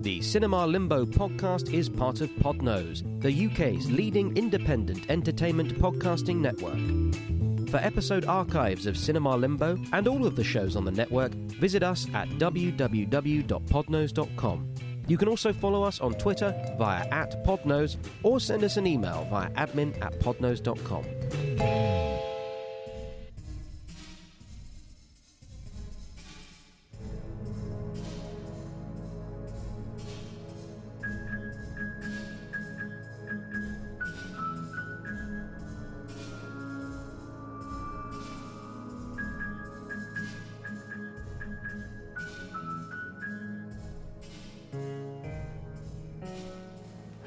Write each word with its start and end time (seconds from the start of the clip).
The 0.00 0.20
Cinema 0.22 0.66
Limbo 0.66 1.04
podcast 1.04 1.74
is 1.74 1.90
part 1.90 2.22
of 2.22 2.30
Podnose, 2.36 3.02
the 3.20 3.46
UK's 3.46 3.90
leading 3.90 4.34
independent 4.34 5.10
entertainment 5.10 5.78
podcasting 5.78 6.36
network. 6.36 6.78
For 7.68 7.76
episode 7.76 8.24
archives 8.24 8.86
of 8.86 8.96
Cinema 8.96 9.36
Limbo 9.36 9.76
and 9.92 10.08
all 10.08 10.24
of 10.24 10.36
the 10.36 10.44
shows 10.44 10.74
on 10.74 10.86
the 10.86 10.90
network, 10.90 11.34
visit 11.34 11.82
us 11.82 12.06
at 12.14 12.30
www.podnose.com. 12.30 14.74
You 15.06 15.18
can 15.18 15.28
also 15.28 15.52
follow 15.52 15.82
us 15.82 16.00
on 16.00 16.14
Twitter 16.14 16.54
via 16.78 17.06
at 17.10 17.44
Podnose 17.44 17.98
or 18.22 18.40
send 18.40 18.64
us 18.64 18.78
an 18.78 18.86
email 18.86 19.26
via 19.30 19.50
admin 19.50 20.00
at 20.00 20.18
podnose.com. 20.20 21.04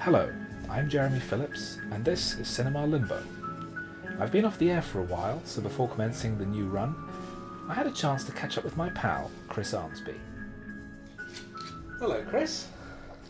Hello, 0.03 0.31
I'm 0.69 0.89
Jeremy 0.89 1.19
Phillips, 1.19 1.77
and 1.91 2.03
this 2.03 2.35
is 2.37 2.47
Cinema 2.47 2.85
Limbo. 2.85 3.21
I've 4.19 4.31
been 4.31 4.45
off 4.45 4.57
the 4.57 4.69
air 4.71 4.81
for 4.81 4.99
a 4.99 5.03
while, 5.03 5.41
so 5.45 5.61
before 5.61 5.87
commencing 5.89 6.37
the 6.37 6.45
new 6.45 6.65
run, 6.65 6.95
I 7.69 7.73
had 7.73 7.87
a 7.87 7.91
chance 7.91 8.23
to 8.25 8.31
catch 8.31 8.57
up 8.57 8.63
with 8.63 8.77
my 8.77 8.89
pal, 8.89 9.31
Chris 9.47 9.73
Arnsby. 9.73 10.15
Hello, 11.99 12.23
Chris. 12.29 12.67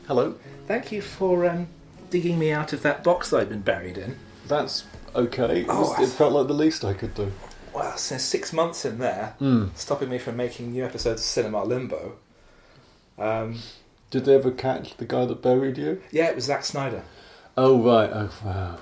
Hello. 0.07 0.35
Thank 0.67 0.91
you 0.91 1.01
for 1.01 1.45
um, 1.45 1.67
digging 2.09 2.37
me 2.39 2.51
out 2.51 2.73
of 2.73 2.81
that 2.83 3.03
box 3.03 3.29
that 3.29 3.41
I've 3.41 3.49
been 3.49 3.61
buried 3.61 3.97
in. 3.97 4.17
That's 4.47 4.85
okay. 5.15 5.61
It, 5.61 5.67
Oh, 5.69 5.91
was- 5.91 5.99
it 5.99 6.13
felt 6.13 6.33
like 6.33 6.47
the 6.47 6.53
least 6.53 6.83
I 6.83 6.93
could 6.93 7.13
do. 7.15 7.31
Well, 7.73 7.95
since 7.97 8.23
six 8.23 8.53
months 8.53 8.85
in 8.85 8.99
there, 8.99 9.35
Hmm. 9.39 9.67
stopping 9.75 10.09
me 10.09 10.19
from 10.19 10.37
making 10.37 10.71
new 10.71 10.85
episodes 10.85 11.21
of 11.21 11.25
Cinema 11.25 11.63
Limbo. 11.63 12.13
Um, 13.17 13.59
Did 14.13 14.25
they 14.25 14.35
ever 14.35 14.51
catch 14.51 14.95
the 14.97 15.05
guy 15.05 15.25
that 15.25 15.41
buried 15.41 15.79
you? 15.79 15.99
yeah, 16.11 16.27
it 16.27 16.35
was 16.35 16.45
Zack 16.45 16.63
Snyder. 16.63 17.01
Oh 17.57 17.81
right. 17.81 18.11
Oh 18.13 18.29
wow. 18.45 18.77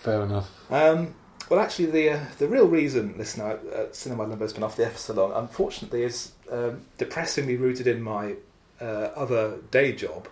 Fair 0.00 0.22
enough. 0.22 0.50
Um, 0.72 1.14
well, 1.50 1.60
actually, 1.60 1.90
the 1.90 2.08
uh, 2.08 2.20
the 2.38 2.48
real 2.48 2.66
reason, 2.66 3.18
listener, 3.18 3.58
uh, 3.76 3.92
Cinema 3.92 4.24
Limbo's 4.24 4.54
been 4.54 4.62
off 4.62 4.76
the 4.76 4.84
air 4.84 4.90
for 4.90 4.96
so 4.96 5.12
long, 5.12 5.32
unfortunately, 5.34 6.04
is 6.04 6.32
um, 6.50 6.80
depressingly 6.96 7.56
rooted 7.56 7.86
in 7.86 8.00
my 8.00 8.36
uh, 8.80 9.10
other 9.14 9.58
day 9.70 9.92
job, 9.92 10.28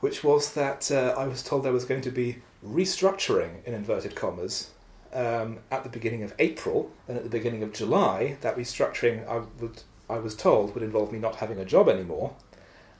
which 0.00 0.24
was 0.24 0.54
that 0.54 0.90
uh, 0.90 1.14
I 1.18 1.26
was 1.26 1.42
told 1.42 1.62
there 1.62 1.70
was 1.70 1.84
going 1.84 2.00
to 2.00 2.10
be 2.10 2.38
restructuring, 2.64 3.62
in 3.66 3.74
inverted 3.74 4.16
commas, 4.16 4.70
um, 5.12 5.58
at 5.70 5.82
the 5.82 5.90
beginning 5.90 6.22
of 6.22 6.32
April, 6.38 6.92
and 7.06 7.18
at 7.18 7.24
the 7.24 7.28
beginning 7.28 7.62
of 7.62 7.74
July, 7.74 8.38
that 8.40 8.56
restructuring, 8.56 9.28
I 9.28 9.42
would 9.60 9.82
I 10.08 10.18
was 10.18 10.34
told, 10.34 10.72
would 10.72 10.82
involve 10.82 11.12
me 11.12 11.18
not 11.18 11.36
having 11.36 11.58
a 11.58 11.66
job 11.66 11.90
anymore. 11.90 12.34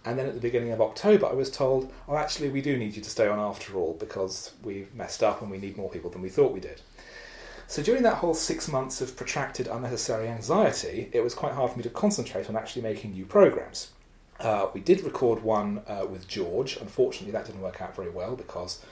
And 0.04 0.18
then 0.18 0.26
at 0.26 0.34
the 0.34 0.40
beginning 0.40 0.72
of 0.72 0.80
October, 0.80 1.26
I 1.26 1.34
was 1.34 1.50
told, 1.50 1.92
oh, 2.08 2.16
actually, 2.16 2.48
we 2.48 2.62
do 2.62 2.76
need 2.78 2.96
you 2.96 3.02
to 3.02 3.10
stay 3.10 3.28
on 3.28 3.38
after 3.38 3.76
all 3.76 3.94
because 4.00 4.52
we've 4.62 4.94
messed 4.94 5.22
up 5.22 5.42
and 5.42 5.50
we 5.50 5.58
need 5.58 5.76
more 5.76 5.90
people 5.90 6.10
than 6.10 6.22
we 6.22 6.30
thought 6.30 6.52
we 6.52 6.60
did. 6.60 6.80
So 7.66 7.82
during 7.82 8.02
that 8.02 8.16
whole 8.16 8.34
six 8.34 8.66
months 8.66 9.00
of 9.00 9.14
protracted, 9.14 9.68
unnecessary 9.68 10.28
anxiety, 10.28 11.10
it 11.12 11.20
was 11.20 11.34
quite 11.34 11.52
hard 11.52 11.70
for 11.70 11.76
me 11.76 11.82
to 11.84 11.90
concentrate 11.90 12.48
on 12.48 12.56
actually 12.56 12.82
making 12.82 13.12
new 13.12 13.26
programs. 13.26 13.90
Uh, 14.40 14.68
we 14.72 14.80
did 14.80 15.02
record 15.04 15.42
one 15.42 15.82
uh, 15.86 16.06
with 16.08 16.26
George. 16.26 16.78
Unfortunately, 16.78 17.30
that 17.32 17.44
didn't 17.44 17.60
work 17.60 17.82
out 17.82 17.94
very 17.94 18.10
well 18.10 18.34
because 18.34 18.82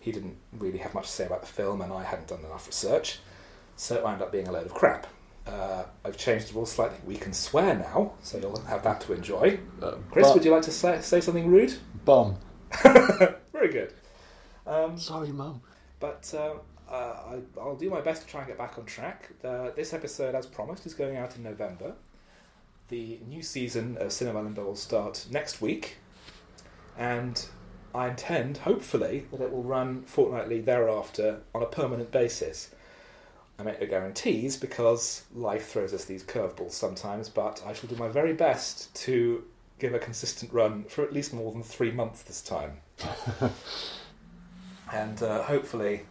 he 0.00 0.10
didn't 0.12 0.36
really 0.58 0.78
have 0.78 0.94
much 0.94 1.06
to 1.06 1.12
say 1.12 1.26
about 1.26 1.42
the 1.42 1.46
film 1.46 1.80
and 1.80 1.92
I 1.92 2.04
hadn't 2.04 2.28
done 2.28 2.40
enough 2.40 2.66
research. 2.66 3.18
So 3.76 3.96
it 3.96 4.02
wound 4.02 4.22
up 4.22 4.32
being 4.32 4.48
a 4.48 4.52
load 4.52 4.66
of 4.66 4.74
crap. 4.74 5.06
Uh, 5.46 5.84
I've 6.04 6.16
changed 6.16 6.48
the 6.50 6.54
rules 6.54 6.72
slightly. 6.72 6.96
We 7.06 7.16
can 7.16 7.32
swear 7.32 7.74
now, 7.74 8.12
so 8.22 8.38
you'll 8.38 8.60
have 8.62 8.82
that 8.84 9.00
to 9.02 9.12
enjoy. 9.12 9.58
Uh, 9.82 9.96
Chris, 10.10 10.28
bu- 10.28 10.34
would 10.34 10.44
you 10.44 10.50
like 10.50 10.62
to 10.62 10.70
say, 10.72 11.00
say 11.02 11.20
something 11.20 11.48
rude? 11.48 11.74
Bum. 12.04 12.36
Very 12.82 13.70
good. 13.72 13.92
Um, 14.66 14.98
Sorry, 14.98 15.28
mum. 15.28 15.60
but 16.00 16.32
uh, 16.34 16.54
uh, 16.90 16.94
I, 16.94 17.38
I'll 17.60 17.76
do 17.76 17.90
my 17.90 18.00
best 18.00 18.22
to 18.22 18.28
try 18.28 18.40
and 18.40 18.48
get 18.48 18.56
back 18.56 18.78
on 18.78 18.86
track. 18.86 19.30
Uh, 19.44 19.70
this 19.76 19.92
episode, 19.92 20.34
as 20.34 20.46
promised, 20.46 20.86
is 20.86 20.94
going 20.94 21.16
out 21.18 21.36
in 21.36 21.42
November. 21.42 21.94
The 22.88 23.18
new 23.28 23.42
season 23.42 23.96
of 23.98 24.12
Cinema 24.12 24.42
Limbo 24.42 24.64
will 24.64 24.76
start 24.76 25.26
next 25.30 25.60
week, 25.60 25.96
and 26.98 27.44
I 27.94 28.08
intend, 28.08 28.58
hopefully, 28.58 29.26
that 29.30 29.40
it 29.40 29.52
will 29.52 29.62
run 29.62 30.02
fortnightly 30.02 30.60
thereafter 30.60 31.40
on 31.54 31.62
a 31.62 31.66
permanent 31.66 32.10
basis. 32.10 32.70
I 33.58 33.62
make 33.62 33.80
no 33.80 33.86
guarantees 33.86 34.56
because 34.56 35.22
life 35.34 35.68
throws 35.68 35.94
us 35.94 36.04
these 36.04 36.24
curveballs 36.24 36.72
sometimes, 36.72 37.28
but 37.28 37.62
I 37.66 37.72
shall 37.72 37.88
do 37.88 37.96
my 37.96 38.08
very 38.08 38.32
best 38.32 38.92
to 39.04 39.44
give 39.78 39.94
a 39.94 39.98
consistent 39.98 40.52
run 40.52 40.84
for 40.84 41.04
at 41.04 41.12
least 41.12 41.32
more 41.32 41.52
than 41.52 41.62
three 41.62 41.92
months 41.92 42.22
this 42.22 42.42
time. 42.42 42.78
and 44.92 45.22
uh, 45.22 45.42
hopefully, 45.42 46.02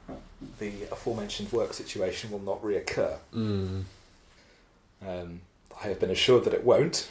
the 0.59 0.83
aforementioned 0.91 1.51
work 1.51 1.73
situation 1.73 2.31
will 2.31 2.39
not 2.39 2.61
reoccur. 2.61 3.17
Mm. 3.33 3.83
Um, 5.05 5.41
I 5.83 5.87
have 5.87 5.99
been 5.99 6.11
assured 6.11 6.45
that 6.45 6.53
it 6.53 6.63
won't, 6.63 7.09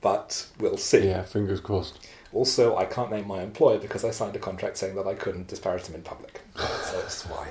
but 0.00 0.46
we'll 0.58 0.76
see. 0.76 1.06
Yeah. 1.08 1.22
Fingers 1.22 1.60
crossed. 1.60 2.06
Also, 2.32 2.76
I 2.76 2.84
can't 2.84 3.10
name 3.10 3.26
my 3.26 3.42
employer 3.42 3.78
because 3.78 4.04
I 4.04 4.10
signed 4.10 4.36
a 4.36 4.38
contract 4.38 4.76
saying 4.76 4.94
that 4.96 5.06
I 5.06 5.14
couldn't 5.14 5.48
disparage 5.48 5.84
them 5.84 5.94
in 5.94 6.02
public. 6.02 6.42
so 6.56 7.00
that's 7.00 7.24
why. 7.24 7.48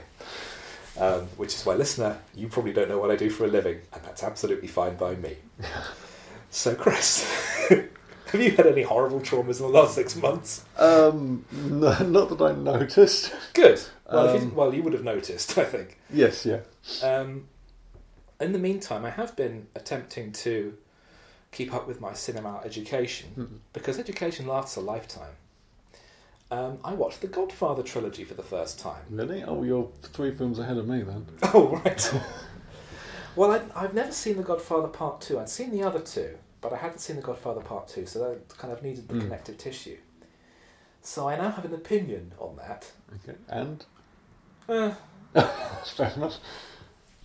Um, 0.99 1.27
which 1.37 1.53
is 1.53 1.65
why, 1.65 1.75
listener, 1.75 2.17
you 2.33 2.47
probably 2.47 2.73
don't 2.73 2.89
know 2.89 2.97
what 2.97 3.11
I 3.11 3.15
do 3.15 3.29
for 3.29 3.45
a 3.45 3.47
living, 3.47 3.79
and 3.93 4.03
that's 4.03 4.23
absolutely 4.23 4.67
fine 4.67 4.95
by 4.95 5.13
me. 5.15 5.37
so, 6.49 6.73
Chris, 6.73 7.23
have 7.69 8.41
you 8.41 8.51
had 8.51 8.65
any 8.65 8.81
horrible 8.81 9.19
traumas 9.19 9.59
in 9.59 9.67
the 9.67 9.79
last 9.79 9.93
six 9.95 10.15
months? 10.15 10.65
Um. 10.77 11.45
No, 11.51 11.97
not 12.03 12.29
that 12.29 12.41
I 12.41 12.53
noticed. 12.53 13.31
Good. 13.53 13.79
Well, 14.11 14.29
if 14.35 14.41
you, 14.41 14.47
Um, 14.49 14.55
well, 14.55 14.73
you 14.73 14.81
would 14.83 14.93
have 14.93 15.03
noticed, 15.03 15.57
I 15.57 15.65
think. 15.65 15.99
Yes. 16.11 16.45
Yeah. 16.45 16.61
Um, 17.03 17.47
in 18.39 18.53
the 18.53 18.59
meantime, 18.59 19.05
I 19.05 19.09
have 19.11 19.35
been 19.35 19.67
attempting 19.75 20.31
to 20.31 20.77
keep 21.51 21.73
up 21.73 21.87
with 21.87 22.01
my 22.01 22.13
cinema 22.13 22.61
education 22.65 23.29
Mhm. 23.37 23.59
because 23.73 23.99
education 23.99 24.47
lasts 24.47 24.75
a 24.75 24.81
lifetime. 24.81 25.33
Um, 26.49 26.77
I 26.83 26.93
watched 26.93 27.21
the 27.21 27.27
Godfather 27.27 27.83
trilogy 27.83 28.23
for 28.23 28.33
the 28.33 28.43
first 28.43 28.79
time. 28.79 29.01
Really? 29.09 29.43
Oh, 29.43 29.63
you're 29.63 29.89
three 30.01 30.31
films 30.31 30.59
ahead 30.59 30.77
of 30.77 30.87
me 30.87 31.01
then. 31.03 31.25
Oh, 31.53 31.75
right. 31.83 32.13
well, 33.35 33.51
I, 33.51 33.61
I've 33.83 33.93
never 33.93 34.11
seen 34.13 34.37
The 34.37 34.43
Godfather 34.43 34.87
Part 34.87 35.19
2. 35.21 35.39
I'd 35.39 35.49
seen 35.49 35.71
the 35.71 35.83
other 35.83 35.99
two, 35.99 36.37
but 36.61 36.71
I 36.71 36.77
hadn't 36.77 36.99
seen 36.99 37.17
The 37.17 37.21
Godfather 37.21 37.59
Part 37.61 37.89
2, 37.89 38.05
so 38.05 38.19
that 38.19 38.57
kind 38.57 38.71
of 38.71 38.81
needed 38.81 39.07
the 39.09 39.15
Mm. 39.15 39.21
connective 39.21 39.57
tissue. 39.57 39.97
So 41.01 41.27
I 41.27 41.35
now 41.35 41.51
have 41.51 41.65
an 41.65 41.73
opinion 41.73 42.33
on 42.39 42.55
that. 42.57 42.91
Okay. 43.23 43.37
And 43.49 43.85
Uh, 44.69 44.93
fair 45.85 46.11
enough. 46.15 46.37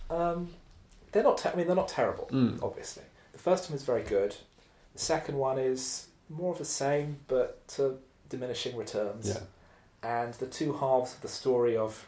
um, 0.09 0.49
they're 1.13 1.23
not. 1.23 1.45
I 1.45 1.55
mean, 1.55 1.67
they're 1.67 1.75
not 1.75 1.87
terrible. 1.89 2.27
Mm. 2.31 2.61
Obviously, 2.63 3.03
the 3.33 3.37
first 3.39 3.69
one 3.69 3.75
is 3.77 3.83
very 3.83 4.03
good. 4.03 4.35
The 4.93 4.99
second 4.99 5.37
one 5.37 5.57
is 5.59 6.07
more 6.29 6.51
of 6.53 6.57
the 6.59 6.65
same, 6.65 7.17
but 7.27 7.65
to 7.69 7.99
diminishing 8.37 8.75
returns. 8.75 9.27
Yeah. 9.29 9.39
And 10.01 10.33
the 10.35 10.47
two 10.47 10.73
halves 10.73 11.13
of 11.15 11.21
the 11.21 11.27
story 11.27 11.77
of 11.77 12.05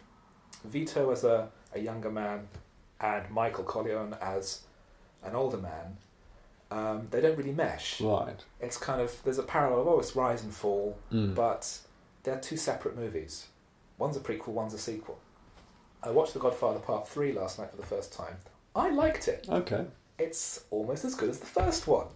Vito 0.63 1.11
as 1.11 1.23
a, 1.23 1.49
a 1.73 1.79
younger 1.79 2.09
man 2.11 2.47
and 2.99 3.29
Michael 3.29 3.63
Corleone 3.63 4.15
as 4.21 4.61
an 5.23 5.35
older 5.35 5.57
man, 5.57 5.97
um, 6.71 7.07
they 7.11 7.21
don't 7.21 7.37
really 7.37 7.51
mesh. 7.53 8.01
Right. 8.01 8.43
It's 8.59 8.77
kind 8.77 8.99
of 9.01 9.15
there's 9.23 9.37
a 9.37 9.43
parallel 9.43 9.81
of 9.81 9.87
oh, 9.87 9.99
it's 9.99 10.15
rise 10.15 10.43
and 10.43 10.53
fall, 10.53 10.97
Mm. 11.11 11.35
but 11.35 11.79
they're 12.23 12.39
two 12.39 12.57
separate 12.57 12.95
movies. 12.97 13.47
One's 13.97 14.17
a 14.17 14.19
prequel, 14.19 14.47
one's 14.49 14.73
a 14.73 14.77
sequel. 14.79 15.19
I 16.03 16.09
watched 16.11 16.33
The 16.33 16.39
Godfather 16.39 16.79
Part 16.79 17.07
3 17.07 17.31
last 17.33 17.57
night 17.59 17.71
for 17.71 17.77
the 17.77 17.85
first 17.85 18.11
time. 18.13 18.35
I 18.75 18.89
liked 18.89 19.27
it. 19.27 19.47
Okay. 19.49 19.85
It's 20.19 20.63
almost 20.69 21.05
as 21.05 21.15
good 21.15 21.29
as 21.29 21.39
the 21.39 21.45
first 21.45 21.87
one. 21.87 22.07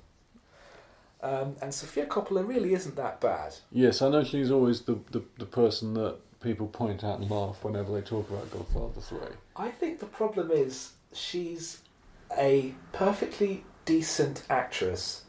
Um, 1.21 1.55
and 1.61 1.73
Sofia 1.73 2.05
Coppola 2.05 2.47
really 2.47 2.73
isn't 2.73 2.95
that 2.95 3.19
bad. 3.19 3.55
Yes, 3.71 4.01
I 4.01 4.09
know 4.09 4.23
she's 4.23 4.51
always 4.51 4.81
the, 4.81 4.99
the 5.11 5.21
the 5.37 5.45
person 5.45 5.93
that 5.95 6.15
people 6.41 6.67
point 6.67 7.03
out 7.03 7.19
and 7.19 7.29
laugh 7.29 7.63
whenever 7.63 7.91
they 7.91 8.01
talk 8.01 8.29
about 8.29 8.49
Godfather 8.51 9.01
Three. 9.01 9.35
I 9.55 9.69
think 9.69 9.99
the 9.99 10.05
problem 10.05 10.49
is 10.51 10.93
she's 11.11 11.81
a 12.37 12.73
perfectly 12.93 13.65
decent 13.85 14.43
actress 14.49 15.23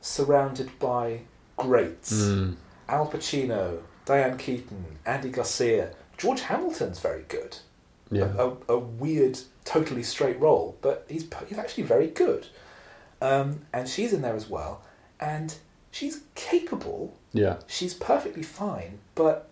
surrounded 0.00 0.76
by 0.78 1.20
greats. 1.56 2.12
Mm. 2.12 2.56
Al 2.88 3.10
Pacino, 3.10 3.80
Diane 4.04 4.38
Keaton, 4.38 4.84
Andy 5.04 5.30
Garcia. 5.30 5.92
George 6.16 6.40
Hamilton's 6.40 6.98
very 6.98 7.24
good. 7.28 7.58
Yeah. 8.10 8.32
a, 8.38 8.72
a 8.72 8.78
weird, 8.78 9.38
totally 9.64 10.02
straight 10.02 10.40
role, 10.40 10.76
but 10.80 11.04
he's 11.08 11.28
he's 11.46 11.58
actually 11.58 11.84
very 11.84 12.08
good. 12.08 12.46
Um, 13.20 13.66
and 13.72 13.88
she's 13.88 14.12
in 14.12 14.22
there 14.22 14.34
as 14.34 14.48
well, 14.48 14.82
and 15.20 15.56
she's 15.90 16.22
capable 16.34 17.14
Yeah. 17.32 17.56
She's 17.66 17.94
perfectly 17.94 18.42
fine, 18.42 18.98
but 19.14 19.48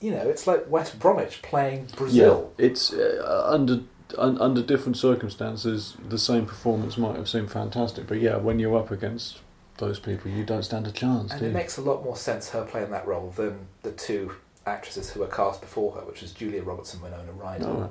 you 0.00 0.10
know, 0.12 0.28
it's 0.28 0.46
like 0.46 0.70
West 0.70 0.98
Bromwich 0.98 1.42
playing 1.42 1.88
Brazil. 1.96 2.52
Yeah. 2.56 2.66
It's 2.66 2.92
uh, 2.92 3.48
under 3.50 3.80
un, 4.16 4.38
under 4.40 4.62
different 4.62 4.96
circumstances, 4.96 5.96
the 6.08 6.18
same 6.18 6.46
performance 6.46 6.96
might 6.96 7.16
have 7.16 7.28
seemed 7.28 7.50
fantastic, 7.50 8.06
but 8.06 8.20
yeah, 8.20 8.36
when 8.36 8.58
you're 8.58 8.76
up 8.78 8.90
against 8.90 9.40
those 9.78 9.98
people, 9.98 10.30
you 10.30 10.44
don't 10.44 10.62
stand 10.62 10.86
a 10.86 10.92
chance. 10.92 11.32
And 11.32 11.42
it 11.42 11.46
you? 11.46 11.52
makes 11.52 11.76
a 11.78 11.82
lot 11.82 12.04
more 12.04 12.16
sense 12.16 12.50
her 12.50 12.64
playing 12.64 12.90
that 12.90 13.06
role 13.06 13.30
than 13.36 13.66
the 13.82 13.92
two 13.92 14.32
actresses 14.66 15.10
who 15.10 15.20
were 15.20 15.26
cast 15.26 15.60
before 15.60 15.92
her, 15.92 16.00
which 16.02 16.22
was 16.22 16.32
Julia 16.32 16.62
Roberts 16.62 16.94
and 16.94 17.02
Winona 17.02 17.32
Ryder, 17.32 17.66
Oh, 17.66 17.90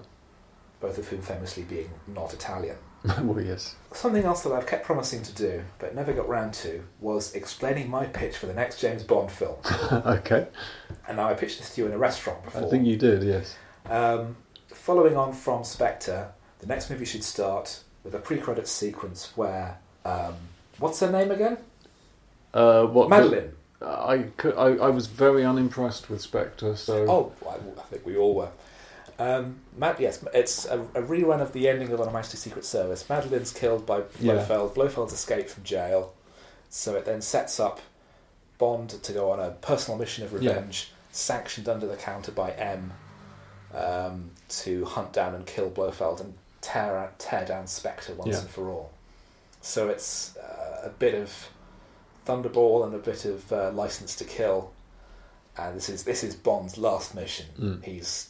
both 0.80 0.98
of 0.98 1.08
whom 1.08 1.22
famously 1.22 1.64
being 1.64 1.90
not 2.08 2.34
Italian. 2.34 2.78
well, 3.22 3.42
yes. 3.42 3.76
Something 3.94 4.24
else 4.24 4.44
that 4.44 4.52
I've 4.52 4.68
kept 4.68 4.86
promising 4.86 5.24
to 5.24 5.34
do, 5.34 5.64
but 5.80 5.96
never 5.96 6.14
got 6.14 6.28
round 6.28 6.54
to, 6.56 6.84
was 7.00 7.34
explaining 7.34 7.90
my 7.90 8.06
pitch 8.06 8.38
for 8.38 8.48
the 8.48 8.54
next 8.54 8.80
James 8.80 9.04
Bond 9.04 9.32
film. 9.32 9.56
okay. 9.92 10.48
And 11.08 11.18
now 11.18 11.30
I 11.30 11.34
pitched 11.34 11.60
this 11.60 11.74
to 11.76 11.82
you 11.82 11.88
in 11.88 11.94
a 11.94 11.98
restaurant 11.98 12.44
before. 12.44 12.66
I 12.66 12.70
think 12.70 12.86
you 12.86 12.98
did, 12.98 13.24
yes. 13.24 13.56
Um, 13.86 14.36
following 14.68 15.16
on 15.16 15.34
from 15.34 15.64
Spectre, 15.64 16.32
the 16.60 16.68
next 16.68 16.90
movie 16.90 17.06
should 17.06 17.24
start 17.24 17.84
with 18.04 18.14
a 18.16 18.20
pre-credits 18.20 18.72
sequence 18.72 19.32
where, 19.36 19.80
um, 20.06 20.36
what's 20.80 21.00
her 21.00 21.12
name 21.12 21.32
again? 21.32 21.58
Uh, 22.54 22.86
what 22.86 23.10
Madeleine. 23.10 23.54
I, 23.82 24.26
could, 24.38 24.56
I, 24.56 24.86
I 24.86 24.90
was 24.90 25.08
very 25.08 25.46
unimpressed 25.46 26.10
with 26.10 26.22
Spectre, 26.22 26.76
so. 26.76 27.06
Oh, 27.08 27.32
I, 27.48 27.80
I 27.80 27.84
think 27.84 28.06
we 28.06 28.18
all 28.18 28.34
were. 28.34 28.50
Um, 29.20 29.62
Mad, 29.76 29.98
yes, 30.00 30.24
it's 30.34 30.66
a, 30.66 30.80
a 30.80 31.02
rerun 31.02 31.42
of 31.42 31.52
the 31.54 31.68
ending 31.68 31.92
of 31.92 32.00
On 32.00 32.08
Her 32.08 32.14
Majesty's 32.14 32.42
Secret 32.42 32.66
Service. 32.66 33.04
Madeleine's 33.10 33.52
killed 33.52 33.86
by 33.86 34.00
Yeah. 34.20 34.34
Blofeld. 34.34 34.76
Blofeld's 34.76 35.14
escaped 35.14 35.50
from 35.50 35.64
jail, 35.64 36.14
so 36.70 36.96
it 36.96 37.06
then 37.06 37.22
sets 37.22 37.60
up 37.60 37.80
Bond 38.60 38.90
to 38.92 39.14
go 39.14 39.32
on 39.32 39.40
a 39.40 39.52
personal 39.52 39.98
mission 39.98 40.24
of 40.24 40.32
Yeah. 40.34 40.52
revenge, 40.52 40.92
sanctioned 41.12 41.68
under 41.68 41.88
the 41.88 41.96
counter 41.96 42.32
by 42.32 42.52
M, 42.52 42.94
um, 43.74 44.32
to 44.50 44.86
hunt 44.86 45.14
down 45.14 45.34
and 45.36 45.46
kill 45.46 45.70
Blofeld 45.70 46.22
and 46.22 46.34
tear 46.62 46.98
out, 46.98 47.18
tear 47.20 47.46
down 47.46 47.68
Spectre 47.68 48.14
once 48.14 48.36
Yeah. 48.36 48.42
and 48.42 48.50
for 48.50 48.70
all. 48.70 48.92
So 49.62 49.90
it's 49.90 50.38
uh, 50.38 50.82
a 50.86 50.90
bit 50.90 51.16
of 51.16 51.50
Thunderball 52.26 52.86
and 52.86 52.94
a 52.94 53.00
bit 53.00 53.26
of 53.26 53.52
uh, 53.52 53.72
License 53.72 54.16
to 54.18 54.24
Kill, 54.26 54.72
and 55.58 55.76
this 55.76 55.90
is 55.90 56.04
this 56.04 56.24
is 56.24 56.36
Bond's 56.36 56.78
last 56.78 57.16
mission. 57.16 57.48
Mm. 57.60 57.84
He's, 57.84 58.30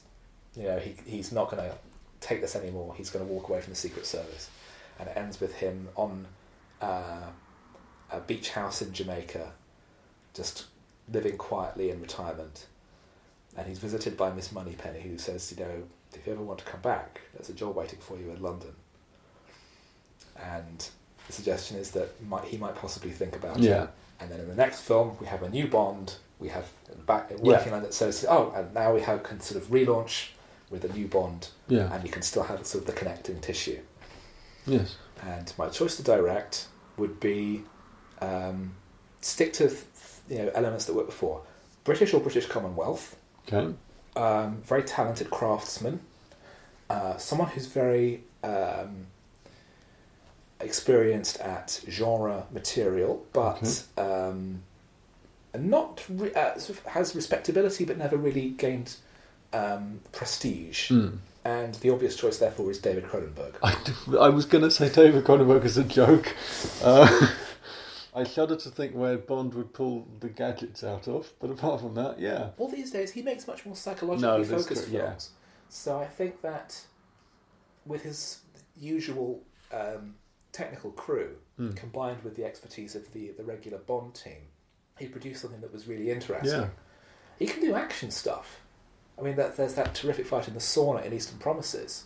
you 0.58 0.64
know, 0.64 0.80
he 0.80 0.96
he's 1.06 1.32
not 1.32 1.52
going 1.52 1.64
to 1.64 1.76
take 2.20 2.42
this 2.42 2.56
anymore. 2.56 2.94
He's 2.98 3.10
going 3.10 3.26
to 3.26 3.32
walk 3.32 3.50
away 3.50 3.62
from 3.62 3.74
the 3.74 3.80
Secret 3.80 4.06
Service, 4.06 4.50
and 5.00 5.08
it 5.08 5.16
ends 5.16 5.40
with 5.40 5.56
him 5.56 5.90
on 5.96 6.26
uh, 6.82 7.28
a 8.12 8.20
beach 8.22 8.50
house 8.50 8.82
in 8.82 8.94
Jamaica, 8.94 9.52
just 10.34 10.66
living 11.12 11.38
quietly 11.38 11.90
in 11.90 12.02
retirement. 12.02 12.66
And 13.56 13.68
he's 13.68 13.80
visited 13.80 14.18
by 14.18 14.32
Miss 14.32 14.52
Moneypenny, 14.52 15.02
who 15.02 15.18
says, 15.18 15.52
you 15.52 15.64
know, 15.64 15.84
if 16.14 16.28
you 16.28 16.34
ever 16.34 16.44
want 16.44 16.60
to 16.60 16.66
come 16.66 16.82
back, 16.82 17.22
there's 17.34 17.50
a 17.50 17.54
job 17.54 17.76
waiting 17.76 18.00
for 18.00 18.18
you 18.18 18.30
in 18.30 18.42
London. 18.42 18.74
And 20.40 20.88
the 21.26 21.34
suggestion 21.34 21.78
is 21.78 21.92
that 21.92 22.22
might, 22.28 22.44
he 22.44 22.58
might 22.58 22.76
possibly 22.76 23.10
think 23.10 23.36
about 23.36 23.58
it. 23.58 23.64
Yeah. 23.64 23.88
And 24.20 24.30
then 24.30 24.40
in 24.40 24.48
the 24.48 24.56
next 24.56 24.82
film, 24.82 25.18
we 25.20 25.26
have 25.28 25.42
a 25.42 25.50
new 25.50 25.68
Bond. 25.68 26.16
We 26.40 26.50
have 26.50 26.70
back 27.08 27.32
working 27.40 27.74
on 27.74 27.84
it. 27.84 27.96
So, 27.96 28.12
oh, 28.30 28.54
and 28.56 28.74
now 28.74 28.94
we 28.94 29.02
have 29.02 29.24
can 29.24 29.40
sort 29.40 29.62
of 29.62 29.70
relaunch 29.70 30.30
with 30.70 30.84
a 30.84 30.90
new 30.90 31.08
Bond, 31.08 31.50
Yeah. 31.68 31.94
and 31.94 32.04
you 32.04 32.10
can 32.12 32.22
still 32.22 32.44
have 32.44 32.66
sort 32.66 32.82
of 32.84 32.88
the 32.88 32.94
connecting 32.94 33.40
tissue. 33.40 33.80
Yes. 34.66 34.98
And 35.24 35.52
my 35.58 35.70
choice 35.70 35.96
to 35.98 36.04
direct 36.04 36.68
would 36.98 37.20
be 37.20 37.64
um, 38.22 38.74
stick 39.22 39.54
to 39.54 39.72
you 40.30 40.38
know 40.40 40.52
elements 40.54 40.86
that 40.86 40.94
worked 40.94 41.10
before, 41.10 41.42
British 41.84 42.14
or 42.14 42.20
British 42.20 42.48
Commonwealth, 42.48 43.16
Okay. 43.48 43.74
um, 44.16 44.62
very 44.66 44.84
talented 44.84 45.30
craftsman, 45.30 46.02
uh, 46.90 47.18
someone 47.18 47.48
who's 47.50 47.68
very 47.68 48.24
um, 48.44 49.08
experienced 50.60 51.40
at 51.40 51.82
genre 51.90 52.46
material, 52.52 53.26
but 53.34 53.84
um, 53.98 54.64
and 55.54 55.70
not 55.70 56.04
re- 56.10 56.34
uh, 56.34 56.58
sort 56.58 56.80
of 56.80 56.86
has 56.88 57.16
respectability, 57.16 57.86
but 57.86 57.98
never 57.98 58.18
really 58.18 58.50
gained 58.50 58.96
um, 59.54 60.02
prestige. 60.12 60.90
Mm. 60.92 61.18
And 61.46 61.76
the 61.76 61.90
obvious 61.92 62.16
choice, 62.18 62.40
therefore, 62.40 62.70
is 62.72 62.80
David 62.80 63.06
Cronenberg. 63.06 63.56
I, 63.64 63.78
I 64.20 64.30
was 64.30 64.46
going 64.46 64.64
to 64.66 64.72
say 64.72 64.90
David 64.90 65.24
Cronenberg 65.24 65.64
as 65.64 65.78
a 65.78 65.84
joke. 65.84 66.36
Uh, 66.84 67.28
I 68.16 68.24
shudder 68.26 68.56
to 68.58 68.70
think 68.70 68.94
where 68.96 69.18
Bond 69.18 69.54
would 69.54 69.74
pull 69.74 70.08
the 70.20 70.28
gadgets 70.28 70.84
out 70.84 71.08
of, 71.08 71.32
but 71.40 71.50
apart 71.52 71.82
from 71.82 71.94
that, 71.96 72.20
yeah. 72.20 72.50
Well, 72.58 72.68
these 72.68 72.92
days 72.92 73.12
he 73.12 73.22
makes 73.22 73.48
much 73.48 73.66
more 73.66 73.76
psychologically 73.76 74.28
No, 74.40 74.44
focused 74.44 74.90
yeah. 74.90 75.02
films. 75.10 75.30
So 75.70 76.00
I 76.00 76.06
think 76.06 76.42
that 76.42 76.82
with 77.86 78.02
his 78.04 78.40
usual 78.76 79.42
um, 79.72 80.16
technical 80.52 80.92
crew, 80.92 81.36
Hmm. 81.58 81.72
combined 81.72 82.24
with 82.24 82.36
the 82.36 82.44
expertise 82.46 82.94
of 82.96 83.12
the 83.14 83.32
the 83.32 83.44
regular 83.44 83.80
Bond 83.80 84.14
team, 84.14 84.44
he 85.00 85.08
produced 85.08 85.42
something 85.42 85.62
that 85.62 85.74
was 85.74 85.88
really 85.88 86.12
interesting. 86.12 86.52
Yeah. 86.62 86.68
He 87.40 87.48
can 87.48 87.62
do 87.62 87.74
action 87.74 88.12
stuff. 88.12 88.62
I 89.20 89.24
mean, 89.24 89.36
that, 89.36 89.58
there's 89.58 89.74
that 89.76 89.96
terrific 89.96 90.28
fight 90.28 90.48
in 90.48 90.54
the 90.54 90.60
sauna 90.60 91.04
in 91.06 91.14
Eastern 91.14 91.40
Promises, 91.40 92.04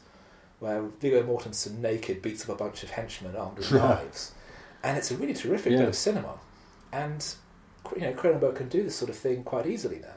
where 0.59 0.81
Viggo 0.83 1.23
Mortensen 1.23 1.79
naked 1.79 2.21
beats 2.21 2.43
up 2.43 2.55
a 2.55 2.63
bunch 2.63 2.83
of 2.83 2.91
henchmen 2.91 3.35
armed 3.35 3.57
with 3.57 3.71
knives, 3.73 4.31
and 4.83 4.97
it's 4.97 5.11
a 5.11 5.15
really 5.17 5.33
terrific 5.33 5.73
Yeah. 5.73 5.79
bit 5.79 5.89
of 5.89 5.95
cinema. 5.95 6.39
And 6.93 7.25
you 7.95 8.01
know, 8.01 8.13
Cronenberg 8.13 8.55
can 8.55 8.69
do 8.69 8.83
this 8.83 8.95
sort 8.95 9.09
of 9.09 9.17
thing 9.17 9.43
quite 9.43 9.65
easily 9.67 9.99
now. 9.99 10.07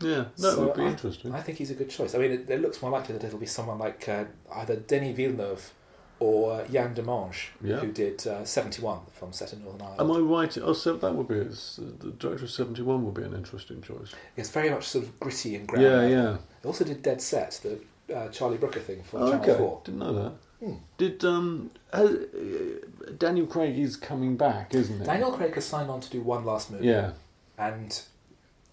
Yeah, 0.00 0.24
that 0.38 0.52
So 0.52 0.64
would 0.66 0.74
be 0.74 0.82
I- 0.82 0.88
interesting. 0.88 1.34
I 1.34 1.42
think 1.42 1.58
he's 1.58 1.70
a 1.70 1.74
good 1.74 1.90
choice. 1.90 2.14
I 2.14 2.18
mean, 2.18 2.32
it, 2.32 2.48
it 2.50 2.60
looks 2.62 2.80
more 2.80 2.90
likely 2.90 3.14
that 3.16 3.22
it'll 3.24 3.38
be 3.38 3.46
someone 3.46 3.78
like 3.78 4.08
uh, 4.08 4.24
either 4.54 4.76
Denis 4.76 5.14
Villeneuve 5.16 5.72
or 6.20 6.64
Yann 6.70 6.94
Demange, 6.94 7.48
Yeah. 7.62 7.78
who 7.80 7.90
did 7.90 8.24
uh, 8.26 8.44
71, 8.44 9.00
the 9.06 9.10
film 9.10 9.32
set 9.32 9.52
in 9.54 9.64
Northern 9.64 9.82
Ireland. 9.82 10.00
Am 10.00 10.12
I 10.12 10.18
right? 10.18 10.58
Oh, 10.58 10.72
so 10.74 10.96
that 10.96 11.14
would 11.14 11.26
be 11.28 11.38
it's- 11.38 11.76
the 11.76 12.10
director 12.10 12.44
of 12.44 12.50
Seventy 12.50 12.82
One 12.82 13.04
would 13.06 13.14
be 13.14 13.22
an 13.22 13.34
interesting 13.34 13.80
choice. 13.82 14.12
It's 14.36 14.50
very 14.50 14.70
much 14.70 14.86
sort 14.86 15.04
of 15.04 15.18
gritty 15.18 15.56
and 15.56 15.66
ground 15.66 15.84
Yeah, 15.84 16.06
yeah. 16.06 16.36
He 16.62 16.66
also 16.68 16.84
did 16.84 17.02
Dead 17.02 17.20
Set, 17.22 17.58
the 17.62 18.14
uh, 18.14 18.28
Charlie 18.28 18.58
Brooker 18.58 18.80
thing 18.80 19.02
for 19.02 19.18
Oh, 19.18 19.30
Channel 19.30 19.44
okay, 19.50 19.56
4. 19.58 19.80
didn't 19.84 20.00
know 20.00 20.12
that. 20.22 20.32
Hmm. 20.66 20.74
Did 20.98 21.24
um, 21.24 21.70
has, 21.92 22.10
uh, 22.10 23.12
Daniel 23.16 23.46
Craig 23.46 23.78
is 23.78 23.96
coming 23.96 24.36
back, 24.36 24.74
isn't 24.74 24.98
he? 25.00 25.04
Daniel 25.06 25.32
Craig 25.32 25.54
has 25.54 25.64
signed 25.64 25.88
on 25.90 26.00
to 26.02 26.10
do 26.10 26.20
one 26.20 26.44
last 26.44 26.70
movie. 26.70 26.86
Yeah, 26.86 27.12
And 27.56 27.98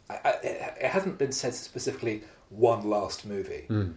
I, 0.09 0.15
I, 0.25 0.29
it, 0.43 0.73
it 0.81 0.85
hasn't 0.89 1.17
been 1.17 1.31
said 1.31 1.53
specifically 1.53 2.23
one 2.49 2.89
last 2.89 3.25
movie. 3.25 3.67
mm. 3.69 3.93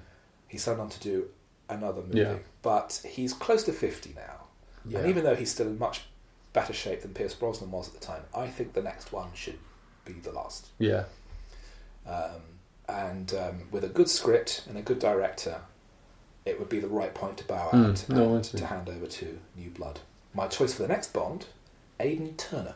He 0.47 0.57
signed 0.59 0.81
on 0.81 0.89
to 0.89 1.01
do 1.01 1.29
another 1.71 2.03
movie. 2.03 2.19
Yeah. 2.21 2.37
But 2.63 3.03
he's 3.09 3.33
close 3.33 3.65
to 3.65 3.73
50 3.73 4.13
now. 4.17 4.45
yeah. 4.85 4.99
And 5.01 5.09
even 5.09 5.25
though 5.25 5.35
he's 5.35 5.51
still 5.51 5.67
in 5.69 5.79
much 5.79 6.03
better 6.53 6.73
shape 6.73 7.03
than 7.03 7.15
Pierce 7.15 7.35
Brosnan 7.35 7.71
was 7.71 7.89
at 7.89 7.95
the 7.95 8.05
time, 8.07 8.23
I 8.35 8.49
think 8.49 8.73
the 8.75 8.83
next 8.83 9.13
one 9.13 9.29
should 9.35 9.59
be 10.05 10.15
the 10.15 10.33
last. 10.33 10.67
yeah, 10.79 11.05
Um, 12.07 12.41
and 12.89 13.33
um, 13.35 13.63
with 13.71 13.85
a 13.85 13.89
good 13.89 14.09
script 14.09 14.65
and 14.69 14.77
a 14.77 14.83
good 14.83 14.99
director, 14.99 15.61
it 16.45 16.59
would 16.59 16.69
be 16.69 16.81
the 16.81 16.89
right 16.89 17.15
point 17.15 17.37
to 17.39 17.45
bow 17.45 17.71
Mm, 17.73 17.91
out 17.91 18.09
no, 18.09 18.35
and 18.35 18.45
to 18.45 18.67
hand 18.67 18.89
over 18.89 19.07
to 19.07 19.39
New 19.57 19.71
Blood. 19.71 20.01
My 20.35 20.47
choice 20.49 20.75
for 20.75 20.83
the 20.83 20.89
next 20.89 21.13
Bond, 21.13 21.47
Aidan 22.01 22.35
Turner. 22.37 22.75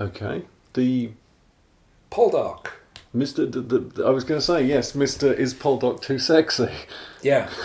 okay. 0.00 0.42
The 0.74 1.10
Poldark. 2.10 2.66
Mister, 3.12 3.46
the, 3.46 3.60
the, 3.60 3.78
the- 3.78 4.04
I 4.04 4.10
was 4.10 4.24
going 4.24 4.40
to 4.40 4.44
say 4.44 4.64
yes, 4.64 4.94
Mister. 4.94 5.32
Is 5.32 5.54
Poldark 5.54 6.00
too 6.02 6.18
sexy? 6.18 6.68
Yeah. 7.22 7.48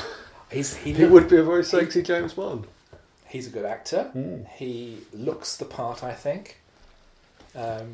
He's, 0.51 0.75
he, 0.75 0.94
He 0.94 1.06
would 1.06 1.29
be 1.29 1.38
a 1.38 1.44
very 1.44 1.63
sexy 1.63 2.01
James 2.01 2.34
Bond. 2.34 2.65
He's 3.27 3.48
a 3.48 3.51
good 3.51 3.65
actor. 3.65 4.12
Mm. 4.15 4.48
He 4.50 4.98
looks 5.13 5.58
the 5.58 5.65
part, 5.65 6.03
I 6.03 6.13
think. 6.13 6.60
Um, 7.56 7.94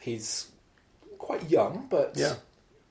he's 0.00 0.48
quite 1.18 1.48
young, 1.48 1.86
but 1.88 2.14
Yeah. 2.16 2.34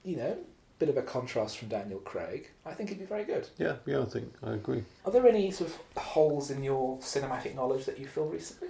you 0.05 0.15
know, 0.15 0.37
bit 0.79 0.87
of 0.89 0.97
a 0.97 1.01
contrast 1.01 1.57
from 1.57 1.67
Daniel 1.67 1.99
Craig. 1.99 2.49
I 2.65 2.73
think 2.73 2.89
he'd 2.89 2.99
be 2.99 3.05
very 3.05 3.25
good. 3.25 3.47
Yeah, 3.57 3.75
yeah, 3.85 4.01
I 4.01 4.05
think 4.05 4.33
I 4.41 4.53
agree. 4.53 4.83
Are 5.05 5.11
there 5.11 5.27
any 5.27 5.51
sort 5.51 5.69
of 5.69 6.01
holes 6.01 6.49
in 6.49 6.63
your 6.63 6.97
cinematic 6.99 7.53
knowledge 7.55 7.85
that 7.85 7.99
you 7.99 8.07
feel 8.07 8.25
recently? 8.25 8.69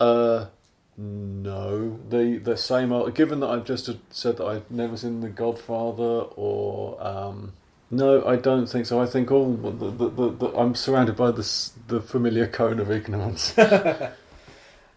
Uh, 0.00 0.46
no, 0.96 1.98
the 2.08 2.38
the 2.38 2.56
same. 2.56 2.88
Given 3.12 3.40
that 3.40 3.48
I've 3.50 3.64
just 3.64 3.88
said 4.10 4.38
that 4.38 4.46
I've 4.46 4.70
never 4.70 4.96
seen 4.96 5.20
The 5.20 5.28
Godfather, 5.28 6.26
or 6.36 6.96
um, 7.06 7.52
no, 7.90 8.24
I 8.26 8.36
don't 8.36 8.66
think 8.66 8.86
so. 8.86 9.00
I 9.00 9.06
think 9.06 9.30
all 9.30 9.54
the, 9.54 9.70
the, 9.90 10.08
the, 10.08 10.30
the 10.30 10.46
I'm 10.56 10.74
surrounded 10.74 11.16
by 11.16 11.30
this 11.30 11.72
the 11.88 12.00
familiar 12.00 12.46
cone 12.46 12.80
of 12.80 12.90
ignorance. 12.90 13.54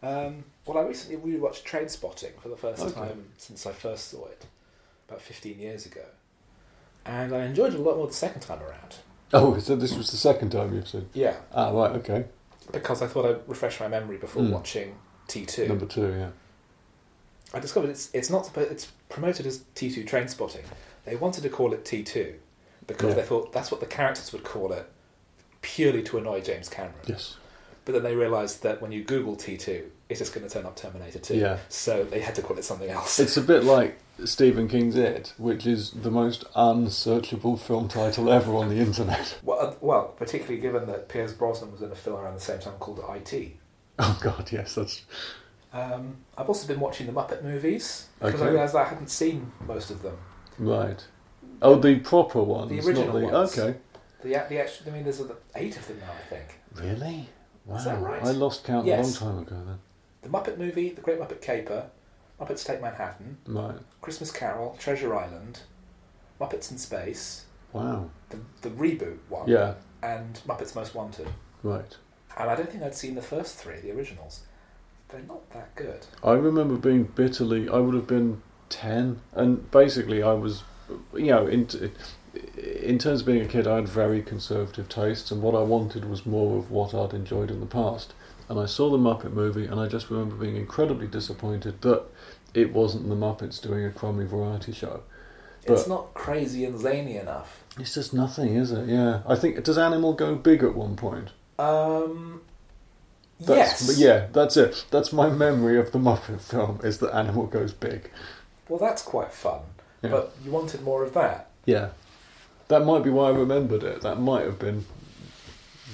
Um, 0.02 0.46
well, 0.66 0.78
I 0.78 0.88
recently 0.88 1.18
rewatched 1.18 1.64
Trainspotting 1.64 2.40
for 2.42 2.48
the 2.50 2.56
first 2.56 2.82
Okay. 2.82 2.94
time 2.94 3.26
since 3.38 3.66
I 3.66 3.74
first 3.74 4.08
saw 4.10 4.26
it 4.28 4.46
about 5.10 5.22
15 5.22 5.60
years 5.60 5.86
ago. 5.86 6.06
And 7.06 7.34
I 7.36 7.44
enjoyed 7.46 7.74
it 7.74 7.80
a 7.80 7.84
lot 7.84 7.98
more 7.98 8.08
the 8.08 8.14
second 8.14 8.42
time 8.42 8.62
around. 8.62 8.96
oh, 9.34 9.58
so 9.60 9.76
this 9.76 9.96
was 9.98 10.10
the 10.12 10.18
second 10.18 10.52
time 10.52 10.74
you've 10.74 10.88
seen? 10.88 11.10
Yeah, 11.14 11.36
Ah, 11.54 11.72
right, 11.72 11.92
okay. 11.98 12.26
because 12.72 13.02
I 13.02 13.08
thought 13.08 13.26
I'd 13.26 13.42
refresh 13.50 13.80
my 13.80 13.88
memory 13.90 14.18
before 14.18 14.44
Hmm. 14.44 14.52
watching 14.52 14.96
T2. 15.28 15.68
Number 15.68 15.86
two, 15.86 16.14
yeah. 16.14 16.30
I 17.54 17.60
discovered 17.60 17.90
it's 17.90 18.10
it's 18.14 18.30
not 18.30 18.46
supposed, 18.46 18.72
it's 18.72 18.86
promoted 19.10 19.46
as 19.48 19.64
T 19.76 19.92
two 19.92 20.04
Trainspotting. 20.06 20.64
They 21.04 21.16
wanted 21.18 21.42
to 21.44 21.50
call 21.50 21.74
it 21.74 21.84
T 21.84 22.04
two 22.04 22.36
because 22.90 23.10
Yeah. 23.16 23.22
they 23.22 23.28
thought 23.28 23.54
that's 23.54 23.72
what 23.72 23.80
the 23.80 23.86
characters 23.86 24.34
would 24.34 24.44
call 24.44 24.74
it, 24.74 24.86
purely 25.62 26.04
to 26.04 26.18
annoy 26.18 26.42
James 26.42 26.68
Cameron. 26.68 26.96
Yes. 27.06 27.38
But 27.86 27.94
then 27.94 28.04
they 28.04 28.16
realised 28.16 28.62
that 28.64 28.82
when 28.82 28.92
you 28.92 29.04
Google 29.04 29.36
T 29.36 29.58
two, 29.58 29.90
it's 30.10 30.20
just 30.20 30.34
going 30.34 30.46
to 30.48 30.54
turn 30.54 30.66
up 30.66 30.76
Terminator 30.76 31.18
two. 31.20 31.38
Yeah. 31.38 31.58
So 31.70 32.04
they 32.04 32.20
had 32.20 32.36
to 32.36 32.42
call 32.42 32.58
it 32.58 32.64
something 32.66 32.90
else. 32.90 33.20
It's 33.20 33.38
a 33.38 33.42
bit 33.42 33.64
like 33.64 33.98
Stephen 34.26 34.68
King's 34.68 34.96
It, 34.96 35.34
which 35.38 35.66
is 35.66 35.92
the 35.92 36.12
most 36.12 36.44
unsearchable 36.56 37.58
film 37.58 37.88
title 37.88 38.30
ever 38.32 38.54
on 38.54 38.70
the 38.70 38.76
internet. 38.76 39.40
well, 39.44 39.60
uh, 39.60 39.74
well, 39.82 40.10
particularly 40.18 40.60
given 40.62 40.86
that 40.88 41.08
Pierce 41.10 41.32
Brosnan 41.34 41.72
was 41.72 41.82
in 41.82 41.92
a 41.92 41.96
film 41.96 42.20
around 42.20 42.36
the 42.36 42.40
same 42.42 42.60
time 42.60 42.74
called 42.80 43.00
IT. 43.16 43.54
Oh 43.98 44.20
God, 44.22 44.52
yes, 44.52 44.76
that's 44.76 45.02
Um, 45.74 46.18
I've 46.38 46.48
also 46.48 46.68
been 46.68 46.80
watching 46.80 47.06
the 47.08 47.14
Muppet 47.14 47.44
movies 47.44 48.08
because 48.20 48.42
I 48.42 48.50
realised 48.50 48.76
I 48.76 48.84
hadn't 48.86 49.10
seen 49.10 49.52
most 49.66 49.90
of 49.90 50.02
them. 50.04 50.18
right. 50.58 51.04
Oh, 51.62 51.76
the 51.80 52.00
proper 52.00 52.42
ones, 52.42 52.70
The 52.70 52.80
original 52.88 53.14
not 53.14 53.20
the 53.20 53.28
ones. 53.34 53.58
okay. 53.60 53.78
The 54.22 54.30
the 54.50 54.60
actual, 54.62 54.92
I 54.92 54.96
mean, 54.96 55.04
there's 55.04 55.22
eight 55.56 55.78
of 55.78 55.88
them 55.88 56.00
now, 56.00 56.12
I 56.12 56.30
think. 56.36 56.60
Really? 56.76 57.30
Wow. 57.66 57.76
Is 57.78 57.86
that 57.86 58.02
right? 58.02 58.24
I 58.24 58.32
lost 58.32 58.64
count 58.64 58.86
Yes. 58.86 59.20
a 59.22 59.26
long 59.26 59.46
time 59.46 59.48
ago 59.48 59.64
then. 59.66 59.80
The 60.22 60.30
Muppet 60.30 60.58
movie, 60.58 60.90
The 60.90 61.02
Great 61.02 61.20
Muppet 61.20 61.42
Caper, 61.42 61.86
Muppets 62.40 62.66
Take 62.66 62.82
Manhattan, 62.82 63.38
Right. 63.48 63.76
Christmas 64.02 64.32
Carol, 64.32 64.76
Treasure 64.80 65.16
Island, 65.16 65.62
Muppets 66.40 66.72
in 66.72 66.78
Space, 66.78 67.46
Wow. 67.74 68.10
the, 68.30 68.38
the 68.62 68.70
reboot 68.70 69.20
one, 69.30 69.48
Yeah. 69.48 69.76
and 70.02 70.42
Muppets 70.48 70.76
Most 70.76 70.96
Wanted. 70.96 71.28
Right. 71.64 71.98
And 72.38 72.50
I 72.50 72.56
don't 72.56 72.70
think 72.70 72.84
I'd 72.84 72.96
seen 72.96 73.16
the 73.16 73.22
first 73.22 73.56
three, 73.58 73.80
the 73.80 73.92
originals. 73.92 74.42
They're 75.10 75.22
not 75.22 75.50
that 75.52 75.76
good. 75.76 76.06
I 76.24 76.34
remember 76.34 76.76
being 76.78 77.04
bitterly. 77.04 77.68
I 77.70 77.78
would 77.80 77.96
have 77.96 78.08
been 78.08 78.42
ten, 78.70 79.22
and 79.34 79.70
basically, 79.72 80.22
I 80.24 80.34
was, 80.34 80.64
you 81.14 81.28
know, 81.28 81.48
in 81.48 81.68
in 82.58 83.00
terms 83.00 83.22
of 83.22 83.26
being 83.26 83.42
a 83.42 83.48
kid, 83.48 83.68
I 83.68 83.76
had 83.78 83.88
very 83.88 84.22
conservative 84.22 84.88
tastes, 84.90 85.32
and 85.32 85.42
what 85.42 85.56
I 85.56 85.62
wanted 85.62 86.06
was 86.06 86.26
more 86.26 86.58
of 86.58 86.72
what 86.72 86.94
I'd 86.94 87.14
enjoyed 87.14 87.52
in 87.52 87.60
the 87.60 87.66
past. 87.66 88.14
And 88.48 88.60
I 88.60 88.66
saw 88.66 88.90
the 88.90 88.98
Muppet 88.98 89.32
movie, 89.32 89.66
and 89.66 89.80
I 89.80 89.88
just 89.88 90.10
remember 90.10 90.36
being 90.36 90.56
incredibly 90.56 91.08
disappointed 91.08 91.82
that 91.82 92.04
it 92.54 92.74
wasn't 92.74 93.08
the 93.08 93.16
Muppets 93.16 93.62
doing 93.62 93.86
a 93.86 93.92
crummy 93.92 94.26
variety 94.26 94.72
show. 94.72 95.04
It's 95.66 95.88
not 95.88 96.16
crazy 96.16 96.66
and 96.66 96.80
zany 96.80 97.18
enough. 97.18 97.64
It's 97.78 97.94
just 97.94 98.12
nothing, 98.12 98.56
is 98.56 98.72
it? 98.72 98.88
Yeah. 98.88 99.22
I 99.28 99.36
think 99.36 99.64
does 99.64 99.78
Animal 99.78 100.14
go 100.14 100.34
big 100.36 100.64
at 100.64 100.74
one 100.74 100.96
point? 100.96 101.30
Um, 101.60 102.42
That's, 103.40 103.88
yes. 103.88 104.00
Yeah, 104.00 104.28
that's 104.32 104.58
it. 104.58 104.86
That's 104.90 105.14
my 105.14 105.30
memory 105.30 105.78
of 105.78 105.92
the 105.92 106.00
Muppet 106.00 106.42
film 106.42 106.80
is 106.84 106.98
that 107.00 107.14
Animal 107.14 107.46
goes 107.46 107.74
big. 107.74 108.10
Well, 108.68 108.80
that's 108.80 109.02
quite 109.02 109.32
fun. 109.32 109.62
Yeah. 110.02 110.10
But 110.12 110.34
you 110.46 110.52
wanted 110.52 110.82
more 110.82 111.04
of 111.04 111.14
that. 111.14 111.50
Yeah. 111.66 111.90
That 112.70 112.86
might 112.86 113.04
be 113.04 113.10
why 113.10 113.30
I 113.30 113.32
remembered 113.32 113.84
it. 113.84 114.02
That 114.02 114.20
might 114.20 114.46
have 114.46 114.60
been 114.60 114.86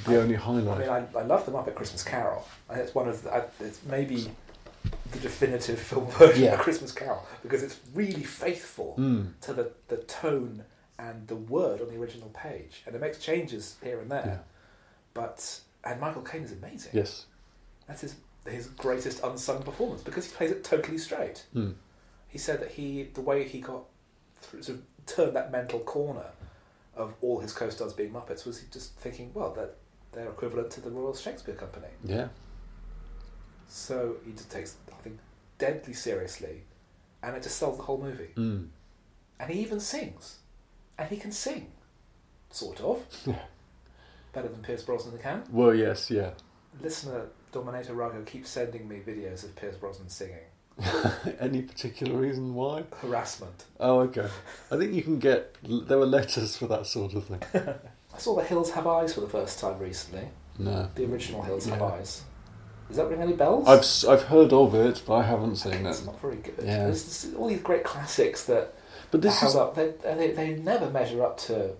the 0.05 0.13
I- 0.13 0.17
only 0.17 0.35
I 0.35 0.39
highlight. 0.39 0.79
mean, 0.79 0.89
I, 0.89 1.07
I 1.19 1.23
love 1.23 1.45
the 1.45 1.51
Muppet 1.51 1.75
Christmas 1.75 2.03
Carol, 2.03 2.47
and 2.69 2.79
it's 2.81 2.93
one 2.93 3.07
of 3.07 3.23
the, 3.23 3.33
I- 3.33 3.45
it's 3.59 3.79
maybe 3.85 4.29
the 5.11 5.19
definitive 5.19 5.79
film 5.89 6.07
version 6.07 6.43
Yeah. 6.43 6.53
of 6.55 6.59
Christmas 6.59 6.91
Carol 6.91 7.25
because 7.41 7.63
it's 7.63 7.79
really 7.93 8.23
faithful 8.23 8.95
Mm. 8.99 9.31
to 9.41 9.53
the, 9.53 9.71
the 9.87 9.97
tone 9.97 10.63
and 10.99 11.27
the 11.27 11.35
word 11.35 11.81
on 11.81 11.87
the 11.89 11.95
original 11.97 12.29
page, 12.29 12.83
and 12.85 12.95
it 12.95 13.01
makes 13.01 13.17
changes 13.19 13.75
here 13.83 13.99
and 13.99 14.11
there. 14.11 14.23
Yeah. 14.25 14.37
But 15.13 15.59
and 15.83 15.99
Michael 16.01 16.21
Caine 16.23 16.43
is 16.43 16.51
amazing. 16.51 16.91
Yes. 16.93 17.25
That's 17.87 18.01
his 18.01 18.15
his 18.47 18.67
greatest 18.67 19.23
unsung 19.23 19.63
performance 19.63 20.01
because 20.03 20.25
he 20.25 20.35
plays 20.35 20.51
it 20.51 20.63
totally 20.63 20.97
straight. 20.99 21.45
Mm. 21.55 21.73
He 22.27 22.37
said 22.37 22.59
that 22.61 22.71
he 22.71 23.03
the 23.13 23.21
way 23.21 23.43
he 23.47 23.59
got 23.59 23.83
sort 24.41 24.69
of 24.69 24.81
turned 25.05 25.35
that 25.35 25.51
mental 25.51 25.79
corner 25.79 26.25
of 26.95 27.13
all 27.21 27.39
his 27.39 27.51
co-stars 27.51 27.93
being 27.93 28.11
Muppets 28.11 28.45
was 28.45 28.59
he 28.59 28.67
just 28.71 28.95
thinking, 28.95 29.31
well, 29.33 29.53
that 29.53 29.75
they're 30.11 30.29
equivalent 30.29 30.71
to 30.71 30.81
the 30.81 30.89
Royal 30.89 31.13
Shakespeare 31.13 31.55
Company. 31.55 31.87
Yeah. 32.03 32.29
So 33.67 34.17
he 34.25 34.31
just 34.31 34.49
takes 34.49 34.75
I 34.91 35.01
think 35.01 35.19
deadly 35.57 35.93
seriously, 35.93 36.63
and 37.21 37.35
it 37.35 37.43
just 37.43 37.57
sells 37.57 37.77
the 37.77 37.83
whole 37.83 38.01
movie. 38.01 38.29
Mm. 38.35 38.67
And 39.39 39.51
he 39.51 39.59
even 39.59 39.79
sings, 39.79 40.39
and 40.97 41.09
he 41.09 41.17
can 41.17 41.31
sing, 41.31 41.71
sort 42.49 42.81
of. 42.81 43.03
Yeah. 43.25 43.39
Better 44.33 44.49
than 44.49 44.61
Pierce 44.61 44.83
Brosnan 44.83 45.17
can. 45.17 45.43
Well, 45.49 45.73
yes, 45.73 46.11
yeah. 46.11 46.31
Listener 46.81 47.27
Dominator 47.53 47.93
Rago 47.93 48.25
keeps 48.25 48.49
sending 48.49 48.85
me 48.85 48.97
videos 48.97 49.45
of 49.45 49.55
Pierce 49.55 49.77
Brosnan 49.77 50.09
singing. 50.09 50.43
Any 51.39 51.61
particular 51.61 52.17
reason 52.19 52.53
why? 52.53 52.83
Harassment. 53.01 53.65
Oh, 53.79 53.99
okay. 54.01 54.27
I 54.71 54.77
think 54.77 54.93
you 54.93 55.01
can 55.01 55.19
get. 55.19 55.55
There 55.63 55.97
were 55.97 56.05
letters 56.05 56.57
for 56.57 56.67
that 56.67 56.85
sort 56.85 57.13
of 57.13 57.25
thing. 57.25 57.41
I 58.13 58.17
saw 58.17 58.35
The 58.35 58.43
Hills 58.43 58.71
Have 58.71 58.87
Eyes 58.87 59.13
for 59.13 59.21
the 59.21 59.29
first 59.29 59.59
time 59.59 59.79
recently. 59.79 60.27
No. 60.57 60.89
The 60.95 61.05
original 61.05 61.41
Hills 61.41 61.65
Have 61.67 61.79
Yeah. 61.79 61.85
Eyes. 61.85 62.23
Does 62.87 62.97
that 62.97 63.07
ring 63.09 63.21
any 63.21 63.33
bells? 63.33 63.67
I've 63.67 63.79
s- 63.79 64.05
I've 64.05 64.23
heard 64.23 64.53
of 64.53 64.75
it, 64.75 65.01
but 65.07 65.15
I 65.15 65.23
haven't 65.23 65.55
seen 65.55 65.73
it. 65.73 65.85
It's 65.85 66.05
not 66.05 66.19
very 66.21 66.35
good. 66.37 66.55
Yeah. 66.59 66.85
There's 66.85 67.03
this- 67.03 67.33
all 67.35 67.47
these 67.47 67.61
great 67.61 67.83
classics 67.83 68.45
that 68.45 68.73
But 69.11 69.21
this 69.21 69.39
held 69.39 69.51
is 69.51 69.55
up. 69.55 69.75
They, 69.75 69.93
they, 70.03 70.31
they 70.31 70.55
never 70.55 70.89
measure 70.89 71.23
up 71.23 71.37
to 71.39 71.71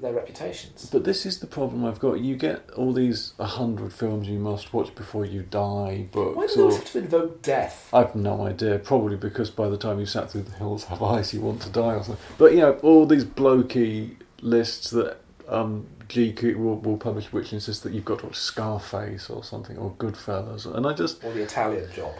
their 0.00 0.12
reputations. 0.12 0.88
But 0.92 1.04
this 1.04 1.24
is 1.26 1.40
the 1.40 1.46
problem 1.46 1.84
I've 1.84 1.98
got. 2.00 2.20
You 2.20 2.36
get 2.36 2.68
all 2.76 2.92
these 2.92 3.32
a 3.38 3.46
hundred 3.46 3.92
films 3.92 4.28
you 4.28 4.38
must 4.38 4.72
watch 4.74 4.94
before 4.94 5.24
you 5.24 5.42
die 5.42 6.08
books. 6.12 6.36
Why 6.36 6.46
do 6.46 6.54
they 6.56 6.62
or- 6.62 6.72
have 6.72 6.84
to 6.92 6.98
invoke 6.98 7.42
death? 7.42 7.88
I've 7.92 8.14
no 8.14 8.46
idea. 8.46 8.78
Probably 8.78 9.16
because 9.16 9.50
by 9.50 9.68
the 9.68 9.76
time 9.78 9.98
you 10.00 10.06
sat 10.06 10.30
through 10.30 10.42
the 10.42 10.52
hills 10.56 10.84
have 10.84 11.02
eyes, 11.02 11.32
you 11.32 11.40
want 11.40 11.62
to 11.62 11.70
die 11.70 11.94
or 11.94 12.02
something. 12.02 12.24
But 12.38 12.52
you 12.52 12.58
know, 12.58 12.72
all 12.82 13.06
these 13.06 13.24
blokey 13.24 14.16
lists 14.40 14.90
that 14.90 15.18
um, 15.48 15.86
GQ 16.08 16.56
will, 16.56 16.76
will 16.80 16.96
publish, 16.98 17.32
which 17.32 17.52
insist 17.52 17.82
that 17.82 17.92
you've 17.92 18.04
got 18.04 18.18
to 18.20 18.26
watch 18.26 18.36
Scarface 18.36 19.30
or 19.30 19.42
something 19.44 19.76
or 19.78 19.92
Goodfellas, 19.92 20.66
and 20.74 20.86
I 20.86 20.92
just 20.92 21.22
Or 21.24 21.32
the 21.32 21.42
Italian 21.42 21.90
job. 21.92 22.12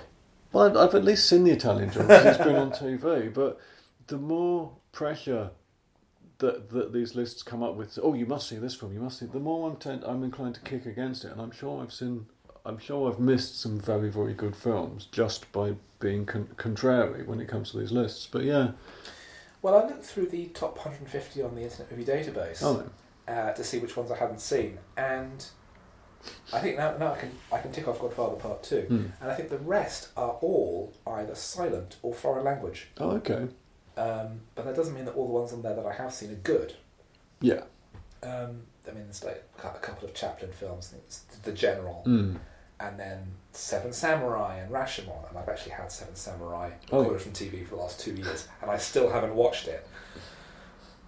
well, 0.53 0.65
I've, 0.65 0.77
I've 0.77 0.95
at 0.95 1.05
least 1.05 1.29
seen 1.29 1.45
the 1.45 1.51
Italian 1.53 1.91
job 1.91 2.09
'cause 2.09 2.25
it's 2.27 2.39
been 2.45 2.57
on 2.57 2.71
TV. 2.71 3.33
But 3.33 3.59
the 4.07 4.17
more 4.19 4.73
pressure 4.93 5.51
that 6.39 6.71
that 6.71 6.93
these 6.93 7.15
lists 7.15 7.43
come 7.43 7.63
up 7.63 7.75
with, 7.77 7.99
oh, 8.03 8.15
you 8.15 8.27
must 8.27 8.49
see 8.49 8.57
this 8.57 8.75
film, 8.75 8.93
you 8.93 9.01
must 9.01 9.19
see. 9.19 9.27
The 9.27 9.39
more 9.41 9.69
I'm 9.71 9.77
tend, 9.77 10.05
I'm 10.05 10.23
inclined 10.25 10.55
to 10.57 10.61
kick 10.61 10.87
against 10.87 11.25
it, 11.25 11.33
and 11.33 11.41
I'm 11.41 11.51
sure 11.53 11.83
I've 11.83 11.93
seen, 11.93 12.27
I'm 12.67 12.79
sure 12.79 13.11
I've 13.11 13.21
missed 13.21 13.61
some 13.61 13.79
very 13.81 14.11
very 14.11 14.35
good 14.35 14.57
films 14.57 15.07
just 15.13 15.51
by 15.53 15.75
being 16.01 16.27
con- 16.27 16.49
contrary 16.57 17.23
when 17.25 17.41
it 17.41 17.49
comes 17.49 17.71
to 17.71 17.79
these 17.79 17.93
lists. 17.93 18.27
But 18.31 18.45
yeah, 18.45 18.73
Well, 19.63 19.75
I 19.77 19.87
looked 19.87 20.05
through 20.05 20.27
the 20.27 20.47
top 20.47 20.77
150 20.77 21.41
on 21.43 21.55
the 21.55 21.63
Internet 21.63 21.91
Movie 21.91 22.05
Database 22.05 22.63
oh 22.63 22.91
uh, 23.27 23.53
to 23.53 23.65
see 23.65 23.79
which 23.79 23.97
ones 23.97 24.11
I 24.11 24.17
hadn't 24.17 24.41
seen, 24.41 24.79
and 24.97 25.47
I 26.53 26.59
think 26.61 26.77
now, 26.79 26.97
now 26.97 27.13
I 27.13 27.19
can 27.19 27.31
I 27.53 27.59
can 27.59 27.71
tick 27.73 27.87
off 27.87 28.01
Godfather 28.01 28.37
Part 28.37 28.63
Two, 28.63 28.83
Hmm. 28.89 29.07
and 29.21 29.31
I 29.31 29.35
think 29.35 29.51
the 29.51 29.59
rest 29.59 30.09
are 30.17 30.33
all 30.41 30.93
either 31.07 31.35
silent 31.35 31.97
or 32.03 32.13
foreign 32.15 32.45
language. 32.45 32.89
Oh 32.99 33.11
okay. 33.13 33.49
Um, 33.97 34.41
but 34.55 34.65
that 34.65 34.75
doesn't 34.75 34.95
mean 34.95 35.05
that 35.05 35.15
all 35.15 35.27
the 35.27 35.33
ones 35.33 35.53
on 35.53 35.63
there 35.63 35.75
that 35.75 35.87
I 35.87 35.93
have 35.93 36.13
seen 36.13 36.31
are 36.33 36.35
good. 36.37 36.75
Yeah. 37.41 37.63
Um, 38.23 38.63
I 38.89 38.93
mean, 38.93 39.05
there's 39.05 39.23
like 39.25 39.45
a 39.63 39.69
couple 39.79 40.09
of 40.09 40.15
Chaplin 40.15 40.51
films, 40.53 40.93
it's 40.97 41.19
The 41.45 41.53
General, 41.53 42.03
Mm. 42.07 42.39
and 42.81 42.99
then 42.99 43.33
Seven 43.53 43.93
Samurai 43.93 44.57
and 44.59 44.73
Rashomon, 44.73 45.29
and 45.29 45.39
I've 45.39 45.49
actually 45.49 45.73
had 45.73 45.93
Seven 45.93 46.17
Samurai 46.17 46.71
Oh. 46.91 46.99
recorded 47.01 47.23
from 47.23 47.33
TV 47.33 47.65
for 47.65 47.77
the 47.77 47.83
last 47.83 48.01
two 48.01 48.15
years, 48.15 48.49
and 48.61 48.71
I 48.71 48.79
still 48.79 49.11
haven't 49.11 49.35
watched 49.35 49.69
it. 49.69 49.87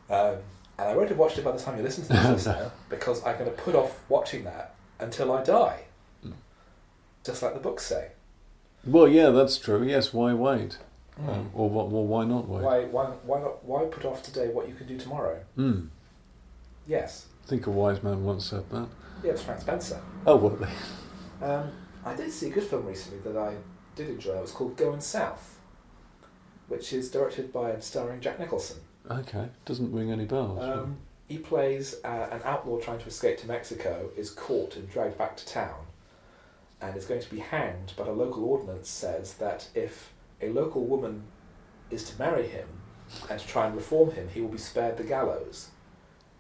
Um, 0.09 0.37
and 0.79 0.89
I 0.89 0.95
won't 0.97 1.09
have 1.09 1.19
watched 1.19 1.39
it 1.39 1.45
by 1.45 1.53
the 1.53 1.59
time 1.59 1.77
you 1.77 1.83
listen 1.83 2.05
to 2.05 2.13
this, 2.13 2.25
listener, 2.47 2.71
because 2.89 3.25
I'm 3.27 3.37
going 3.39 3.51
to 3.51 3.57
put 3.57 3.75
off 3.75 3.99
watching 4.09 4.45
that 4.45 4.75
until 5.01 5.33
I 5.33 5.43
die, 5.43 5.81
Mm. 6.25 6.35
just 7.25 7.43
like 7.43 7.55
the 7.55 7.61
books 7.61 7.85
say. 7.85 8.13
Well, 8.85 9.09
yeah, 9.09 9.31
that's 9.31 9.59
true. 9.59 9.83
Yes. 9.83 10.13
Why 10.15 10.33
wait? 10.33 10.79
Um, 11.19 11.51
or 11.55 11.71
what? 11.71 11.89
Well, 11.91 12.05
why 12.05 12.25
not 12.25 12.47
wait? 12.49 12.63
Why, 12.63 12.85
why, 12.85 13.07
why 13.25 13.41
not? 13.41 13.65
Why 13.65 13.85
put 13.87 14.05
off 14.05 14.23
today 14.23 14.49
what 14.49 14.69
you 14.69 14.75
can 14.75 14.87
do 14.87 14.99
tomorrow? 14.99 15.41
Mm. 15.57 15.89
Yes, 16.87 17.27
I 17.45 17.49
think 17.49 17.67
a 17.67 17.71
wise 17.71 18.03
man 18.03 18.23
once 18.25 18.45
said 18.47 18.69
that. 18.71 18.87
yeah, 19.25 19.33
it's 19.33 19.43
Frank 19.43 19.61
Spencer. 19.63 20.01
Oh 20.27 20.37
well. 20.37 20.69
Um, 21.43 21.71
I 22.05 22.15
did 22.15 22.31
see 22.33 22.49
a 22.49 22.51
good 22.51 22.65
film 22.65 22.87
recently 22.87 23.19
that 23.31 23.39
I 23.39 23.55
did 23.95 24.09
enjoy. 24.11 24.37
It 24.37 24.43
was 24.43 24.53
called 24.53 24.77
Going 24.77 25.01
South, 25.01 25.59
which 26.69 26.93
is 26.93 27.11
directed 27.11 27.53
by 27.53 27.71
and 27.71 27.83
starring 27.83 28.21
Jack 28.21 28.39
Nicholson. 28.39 28.79
Okay. 29.11 29.49
Doesn't 29.65 29.93
ring 29.93 30.11
any 30.13 30.25
bells. 30.25 30.63
Um, 30.63 30.99
he 31.29 31.39
plays 31.39 31.97
uh, 32.05 32.29
an 32.31 32.41
outlaw 32.45 32.79
trying 32.79 32.99
to 33.01 33.07
escape 33.07 33.39
to 33.39 33.49
Mexico, 33.49 34.11
is 34.17 34.31
caught 34.31 34.77
and 34.77 34.89
dragged 34.89 35.19
back 35.19 35.37
to 35.39 35.47
town, 35.47 35.87
and 36.81 36.97
is 36.97 37.05
going 37.05 37.21
to 37.23 37.31
be 37.31 37.39
hanged. 37.41 37.93
But 37.97 38.07
a 38.07 38.13
local 38.13 38.45
ordinance 38.45 38.89
says 38.89 39.35
that 39.35 39.69
if 39.75 40.13
a 40.41 40.51
local 40.51 40.85
woman 40.85 41.23
is 41.91 42.09
to 42.11 42.19
marry 42.19 42.47
him 42.49 42.69
and 43.31 43.41
to 43.41 43.47
try 43.47 43.67
and 43.67 43.75
reform 43.75 44.11
him, 44.13 44.29
he 44.29 44.41
will 44.41 44.49
be 44.49 44.59
spared 44.59 44.97
the 44.97 45.05
gallows. 45.05 45.71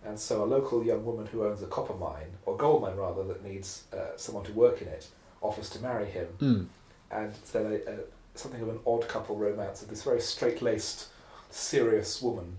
And 0.05 0.19
so, 0.19 0.43
a 0.43 0.47
local 0.47 0.85
young 0.85 1.05
woman 1.05 1.27
who 1.27 1.45
owns 1.45 1.63
a 1.63 1.67
copper 1.67 1.95
mine, 1.95 2.37
or 2.45 2.57
gold 2.57 2.83
mine 2.83 2.97
rather, 2.97 3.25
that 3.25 3.45
needs 3.45 3.85
uh, 3.93 4.17
someone 4.17 4.45
to 4.45 4.53
work 4.53 4.81
in 4.81 4.89
it, 4.89 5.09
offers 5.41 5.69
to 5.71 5.81
marry 5.81 6.07
him. 6.07 6.27
Mm. 6.39 6.67
And 7.11 7.35
so 7.45 7.69
they, 7.69 7.85
uh, 7.85 7.97
something 8.35 8.61
of 8.61 8.69
an 8.69 8.79
odd 8.87 9.09
couple 9.09 9.37
romance 9.37 9.83
of 9.83 9.89
this 9.89 10.03
very 10.03 10.21
straight 10.21 10.63
laced, 10.63 11.09
serious 11.51 12.23
woman 12.23 12.59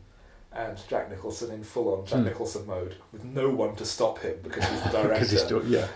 and 0.53 0.77
Jack 0.89 1.09
Nicholson 1.09 1.51
in 1.51 1.63
full 1.63 1.93
on 1.93 2.05
Jack 2.05 2.19
Hmm. 2.19 2.25
Nicholson 2.25 2.65
mode 2.65 2.95
with 3.11 3.23
no 3.23 3.49
one 3.49 3.75
to 3.75 3.85
stop 3.85 4.19
him 4.19 4.37
because 4.43 4.65
he's 4.67 4.81
the 4.83 4.89
director. 5.03 5.25
He's 5.25 5.43
still, 5.43 5.65
yeah. 5.65 5.87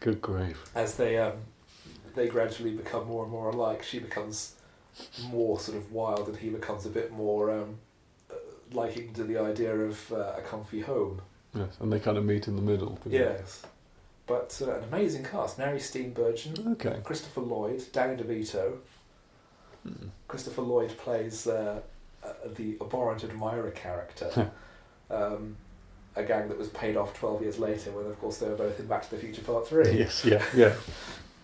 Good 0.00 0.22
grief. 0.22 0.70
As 0.74 0.94
they 0.96 1.18
um, 1.18 1.34
they 2.20 2.28
gradually 2.28 2.72
become 2.72 3.06
more 3.06 3.22
and 3.22 3.32
more 3.32 3.48
alike, 3.48 3.82
she 3.82 3.98
becomes 3.98 4.54
more 5.30 5.58
sort 5.58 5.78
of 5.78 5.90
wild 5.90 6.28
and 6.28 6.36
he 6.36 6.50
becomes 6.50 6.84
a 6.84 6.90
bit 6.90 7.10
more 7.10 7.50
um, 7.50 7.78
uh, 8.30 8.34
liking 8.72 9.14
to 9.14 9.24
the 9.24 9.38
idea 9.38 9.74
of 9.74 10.12
uh, 10.12 10.34
a 10.36 10.42
comfy 10.42 10.80
home. 10.80 11.22
Yes, 11.54 11.78
and 11.80 11.90
they 11.90 11.98
kind 11.98 12.18
of 12.18 12.24
meet 12.26 12.46
in 12.46 12.56
the 12.56 12.62
middle. 12.62 12.98
Yes. 13.06 13.62
But 14.26 14.60
uh, 14.62 14.74
an 14.74 14.84
amazing 14.84 15.24
cast. 15.24 15.58
Mary 15.58 15.78
Steenburgen, 15.78 16.72
Okay. 16.72 17.00
Christopher 17.02 17.40
Lloyd, 17.40 17.82
Danny 17.90 18.22
DeVito. 18.22 18.76
Hmm. 19.82 20.08
Christopher 20.28 20.62
Lloyd 20.62 20.96
plays 20.98 21.46
uh, 21.46 21.80
uh, 22.22 22.32
the 22.54 22.76
abhorrent 22.82 23.24
admirer 23.24 23.70
character. 23.70 24.52
um, 25.10 25.56
a 26.16 26.22
gang 26.22 26.48
that 26.48 26.58
was 26.58 26.68
paid 26.68 26.98
off 26.98 27.14
12 27.14 27.42
years 27.42 27.58
later 27.58 27.90
when, 27.92 28.04
of 28.04 28.20
course, 28.20 28.38
they 28.38 28.48
were 28.48 28.56
both 28.56 28.78
in 28.78 28.86
Back 28.86 29.04
to 29.04 29.10
the 29.12 29.16
Future 29.16 29.42
Part 29.42 29.66
3. 29.66 29.90
Yes, 29.92 30.22
yeah, 30.24 30.44
yeah. 30.54 30.74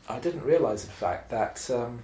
I 0.09 0.19
didn't 0.19 0.43
realise, 0.45 0.85
in 0.85 0.91
fact, 0.91 1.31
that 1.31 1.69
um, 1.71 2.01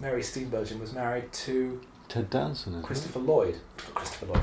Mary 0.00 0.22
Steenburgen 0.22 0.78
was 0.80 0.92
married 0.92 1.32
to 1.32 1.80
Ted 2.08 2.30
Danson, 2.30 2.74
is 2.74 2.84
Christopher 2.84 3.18
Lloyd. 3.18 3.56
Christopher 3.94 4.26
Lloyd. 4.26 4.42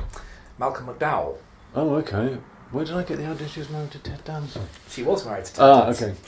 Malcolm 0.57 0.87
McDowell. 0.87 1.37
Oh, 1.75 1.95
okay. 1.95 2.37
Where 2.71 2.83
did 2.85 2.95
I 2.95 3.03
get 3.03 3.17
the 3.17 3.25
idea 3.25 3.47
she 3.47 3.59
was 3.61 3.69
married 3.69 3.91
to 3.91 3.99
Ted 3.99 4.23
Danson? 4.25 4.63
She 4.89 5.03
was 5.03 5.25
married 5.25 5.45
to 5.45 5.53
Ted 5.53 5.63
Ah, 5.65 5.85
Danson. 5.85 6.09
okay. 6.11 6.19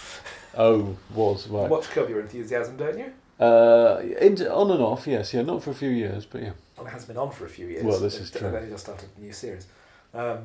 Oh, 0.58 0.96
was, 1.14 1.48
right. 1.48 1.70
watch 1.70 1.90
Curb 1.90 2.10
Your 2.10 2.22
Enthusiasm, 2.22 2.78
don't 2.78 2.98
you? 2.98 3.12
Uh, 3.44 4.02
into, 4.20 4.52
on 4.54 4.70
and 4.72 4.82
off, 4.82 5.08
yes, 5.08 5.34
yeah, 5.34 5.42
not 5.42 5.64
for 5.64 5.72
a 5.72 5.76
few 5.76 5.90
years, 5.90 6.26
but 6.26 6.42
yeah. 6.44 6.52
Well, 6.78 6.86
it 6.88 6.92
hasn't 6.92 7.08
been 7.10 7.18
on 7.18 7.32
for 7.32 7.46
a 7.46 7.50
few 7.50 7.68
years. 7.68 7.84
Well, 7.84 8.00
this 8.00 8.14
They've- 8.14 8.24
is 8.24 8.32
They've 8.32 8.42
true. 8.42 8.56
only 8.58 8.70
just 8.70 8.84
started 8.84 9.10
a 9.18 9.22
new 9.22 9.34
series. 9.34 9.66
Um, 10.14 10.40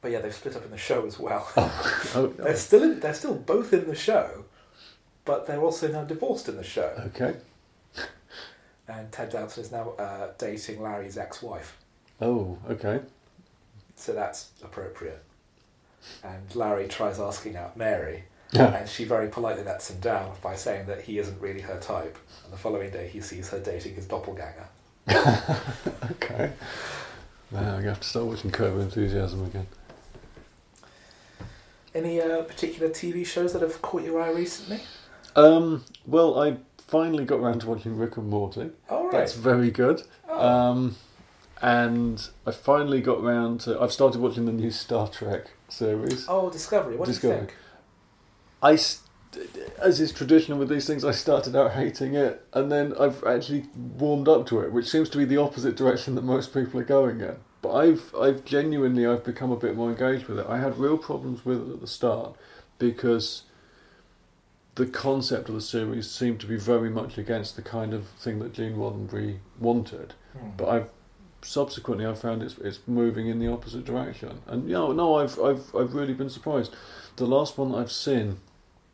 but 0.00 0.10
yeah, 0.10 0.20
they've 0.20 0.34
split 0.34 0.54
up 0.56 0.64
in 0.64 0.70
the 0.70 0.78
show 0.78 1.06
as 1.06 1.18
well. 1.18 1.48
Oh, 1.56 2.32
they're 2.38 2.56
still 2.56 2.82
in, 2.82 3.00
they're 3.00 3.14
still 3.14 3.34
both 3.34 3.72
in 3.72 3.86
the 3.86 3.94
show, 3.94 4.44
but 5.26 5.46
they're 5.46 5.60
also 5.60 5.88
now 5.88 6.04
divorced 6.04 6.48
in 6.48 6.56
the 6.56 6.64
show. 6.64 6.90
okay. 7.06 7.36
And 8.88 9.10
Ted 9.12 9.30
Danson 9.30 9.64
is 9.64 9.72
now 9.72 9.90
uh, 9.98 10.28
dating 10.38 10.80
Larry's 10.80 11.18
ex-wife, 11.18 11.76
Oh, 12.22 12.56
okay. 12.70 13.00
so 13.96 14.12
that's 14.14 14.50
appropriate. 14.62 15.22
And 16.22 16.54
Larry 16.54 16.86
tries 16.86 17.18
asking 17.18 17.56
out 17.56 17.76
Mary, 17.76 18.24
Yeah. 18.52 18.72
and 18.76 18.88
she 18.88 19.04
very 19.04 19.26
politely 19.28 19.64
lets 19.64 19.90
him 19.90 19.98
down 19.98 20.36
by 20.40 20.54
saying 20.54 20.86
that 20.86 21.00
he 21.00 21.18
isn't 21.18 21.40
really 21.40 21.62
her 21.62 21.80
type. 21.80 22.16
And 22.44 22.52
the 22.52 22.56
following 22.56 22.90
day, 22.90 23.08
he 23.08 23.20
sees 23.20 23.48
her 23.50 23.58
dating 23.58 23.96
his 23.96 24.06
doppelganger. 24.06 24.68
Okay. 26.12 26.52
Now 27.50 27.78
you 27.78 27.88
have 27.88 28.00
to 28.00 28.06
start 28.08 28.26
watching 28.26 28.50
Curb 28.52 28.78
Enthusiasm 28.78 29.44
again. 29.46 29.66
Any 31.94 32.20
uh, 32.20 32.42
particular 32.42 32.88
TV 32.90 33.24
shows 33.26 33.52
that 33.52 33.62
have 33.62 33.80
caught 33.82 34.02
your 34.04 34.20
eye 34.20 34.30
recently? 34.30 34.80
Um, 35.36 35.84
well, 36.06 36.40
I 36.40 36.56
finally 36.78 37.24
got 37.24 37.40
around 37.40 37.60
to 37.60 37.68
watching 37.68 37.96
Rick 37.96 38.16
and 38.16 38.28
Morty. 38.28 38.70
All 38.88 39.04
right. 39.04 39.12
That's 39.12 39.34
very 39.34 39.70
good. 39.70 40.02
Oh. 40.28 40.48
Um, 40.48 40.96
and 41.62 42.28
I 42.46 42.50
finally 42.50 43.00
got 43.00 43.22
round 43.22 43.60
to. 43.62 43.80
I've 43.80 43.92
started 43.92 44.20
watching 44.20 44.46
the 44.46 44.52
new 44.52 44.70
Star 44.70 45.08
Trek 45.08 45.50
series. 45.68 46.26
oh, 46.28 46.50
Discovery. 46.50 46.96
What 46.96 47.06
do 47.06 47.12
Discovery. 47.12 47.34
you 47.36 47.40
think? 47.46 47.54
I, 48.62 48.76
st- 48.76 49.02
as 49.78 50.00
is 50.00 50.12
traditional 50.12 50.58
with 50.58 50.68
these 50.68 50.86
things, 50.86 51.04
I 51.04 51.12
started 51.12 51.54
out 51.54 51.72
hating 51.72 52.14
it, 52.14 52.44
and 52.52 52.72
then 52.72 52.94
I've 52.98 53.22
actually 53.24 53.66
warmed 53.76 54.28
up 54.28 54.46
to 54.48 54.60
it, 54.60 54.72
which 54.72 54.88
seems 54.88 55.08
to 55.10 55.18
be 55.18 55.24
the 55.24 55.36
opposite 55.36 55.76
direction 55.76 56.14
that 56.14 56.24
most 56.24 56.52
people 56.54 56.80
are 56.80 56.84
going 56.84 57.20
in. 57.20 57.36
But 57.62 57.74
I've, 57.74 58.14
I've 58.18 58.44
genuinely, 58.44 59.06
I've 59.06 59.24
become 59.24 59.50
a 59.50 59.56
bit 59.56 59.76
more 59.76 59.90
engaged 59.90 60.26
with 60.26 60.38
it. 60.38 60.46
I 60.48 60.58
had 60.58 60.78
real 60.78 60.96
problems 60.98 61.44
with 61.44 61.68
it 61.68 61.72
at 61.74 61.80
the 61.80 61.86
start 61.86 62.34
because 62.78 63.42
the 64.76 64.86
concept 64.86 65.48
of 65.48 65.54
the 65.54 65.60
series 65.60 66.08
seemed 66.10 66.38
to 66.40 66.46
be 66.46 66.56
very 66.56 66.90
much 66.90 67.18
against 67.18 67.56
the 67.56 67.62
kind 67.62 67.92
of 67.92 68.06
thing 68.08 68.38
that 68.38 68.52
Gene 68.52 68.76
Roddenberry 68.76 69.38
wanted. 69.58 70.14
Hmm. 70.32 70.50
But 70.56 70.68
I've 70.68 70.88
subsequently 71.42 72.06
I've 72.06 72.18
found 72.20 72.42
it's 72.42 72.56
it's 72.58 72.80
moving 72.86 73.26
in 73.28 73.38
the 73.38 73.48
opposite 73.48 73.84
direction, 73.84 74.40
and 74.46 74.66
you 74.68 74.74
know, 74.74 74.92
no, 74.92 75.16
I've 75.16 75.38
I've 75.40 75.74
I've 75.74 75.94
really 75.94 76.14
been 76.14 76.30
surprised. 76.30 76.74
The 77.16 77.26
last 77.26 77.56
one 77.58 77.72
that 77.72 77.78
I've 77.78 77.92
seen 77.92 78.38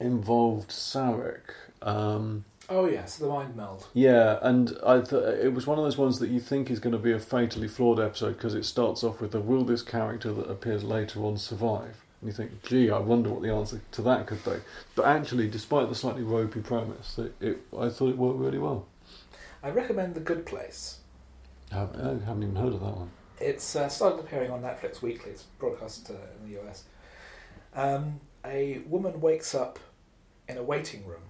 involved 0.01 0.71
Sarek. 0.71 1.51
Um, 1.83 2.45
Oh 2.69 2.87
yes, 2.87 3.17
the 3.17 3.27
mind 3.27 3.57
meld. 3.57 3.89
yeah, 3.93 4.39
and 4.41 4.79
I 4.87 5.01
th- 5.01 5.21
it 5.45 5.53
was 5.53 5.67
one 5.67 5.79
of 5.79 5.85
those 5.85 5.99
ones 5.99 6.21
that 6.21 6.31
you 6.31 6.39
think 6.41 6.71
is 6.71 6.79
going 6.79 6.93
to 6.93 6.99
be 6.99 7.13
a 7.13 7.19
fatally 7.19 7.67
flawed 7.67 7.99
episode 7.99 8.37
because 8.37 8.55
it 8.55 8.65
starts 8.65 9.03
off 9.03 9.21
with 9.21 9.33
the 9.33 9.41
will 9.41 9.65
this 9.65 9.83
character 9.83 10.33
that 10.33 10.49
appears 10.49 10.85
later 10.85 11.21
on 11.25 11.37
survive? 11.37 12.05
And 12.23 12.29
you 12.29 12.33
think, 12.33 12.63
gee, 12.63 12.89
I 12.89 13.01
wonder 13.01 13.31
what 13.31 13.43
the 13.43 13.53
answer 13.53 13.81
to 13.91 14.03
that 14.03 14.29
could 14.29 14.45
be. 14.45 14.53
But 14.95 15.07
actually, 15.07 15.49
despite 15.49 15.89
the 15.89 15.95
slightly 15.97 16.23
ropey 16.23 16.61
premise, 16.61 17.19
it, 17.19 17.35
it 17.41 17.59
I 17.77 17.89
thought 17.89 18.11
it 18.11 18.17
worked 18.17 18.39
really 18.39 18.59
well. 18.59 18.87
I 19.61 19.71
recommend 19.71 20.15
The 20.15 20.21
Good 20.21 20.47
Place. 20.47 20.99
I 21.73 21.77
haven't, 21.79 22.01
I 22.01 22.25
haven't 22.25 22.45
even 22.45 22.55
heard 22.55 22.75
of 22.75 22.81
that 22.81 22.97
one. 22.97 23.11
It's 23.41 23.75
uh, 23.75 23.89
started 23.89 24.21
appearing 24.21 24.53
on 24.53 24.63
Netflix 24.63 25.03
weekly. 25.03 25.33
It's 25.33 25.43
broadcast 25.59 26.11
uh, 26.11 26.15
in 26.41 26.53
the 26.53 26.61
US. 26.61 26.85
Um, 27.75 28.21
a 28.45 28.83
woman 28.87 29.21
wakes 29.21 29.53
up 29.53 29.81
in 30.49 30.57
a 30.57 30.63
waiting 30.63 31.05
room 31.05 31.23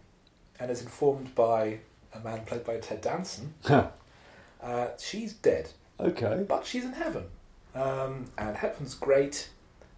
and 0.61 0.71
is 0.71 0.83
informed 0.83 1.35
by 1.35 1.79
a 2.13 2.21
man 2.21 2.45
played 2.45 2.65
by 2.65 2.77
Ted 2.79 3.01
Danson. 3.01 3.55
Uh, 4.63 4.91
she's 4.97 5.33
dead, 5.33 5.71
okay. 5.99 6.45
but 6.49 6.65
she's 6.65 6.85
in 6.85 6.93
heaven. 6.93 7.25
Um, 7.75 8.27
and 8.39 8.57
heaven's 8.57 8.95
great. 8.95 9.49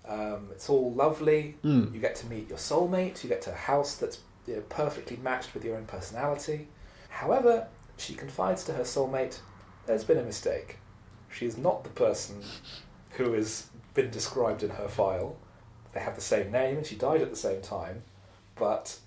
Um, 0.07 0.49
it's 0.53 0.69
all 0.69 0.93
lovely. 0.93 1.57
Hmm. 1.63 1.93
You 1.95 2.01
get 2.01 2.15
to 2.17 2.27
meet 2.27 2.49
your 2.49 2.59
soulmate. 2.59 3.23
You 3.23 3.29
get 3.29 3.43
to 3.43 3.53
a 3.53 3.57
house 3.57 3.95
that's 3.97 4.19
you 4.47 4.57
know, 4.57 4.63
perfectly 4.69 5.17
matched 5.17 5.55
with 5.55 5.65
your 5.65 5.77
own 5.77 5.87
personality. 5.87 6.69
However, 7.09 7.69
she 7.97 8.15
confides 8.15 8.65
to 8.65 8.73
her 8.75 8.83
soulmate, 8.83 9.39
"There's 9.87 10.05
been 10.05 10.19
a 10.19 10.23
mistake. 10.23 10.79
She 11.33 11.47
is 11.47 11.57
not 11.57 11.85
the 11.85 11.91
person 11.91 12.43
who 13.13 13.33
has 13.33 13.69
been 13.95 14.11
described 14.11 14.63
in 14.63 14.71
her 14.71 14.89
file. 14.89 15.37
They 15.93 16.01
have 16.01 16.17
the 16.17 16.21
same 16.21 16.51
name, 16.51 16.77
and 16.79 16.87
she 16.87 16.97
died 16.97 17.23
at 17.23 17.31
the 17.31 17.37
same 17.37 17.63
time, 17.63 18.03
but 18.57 18.99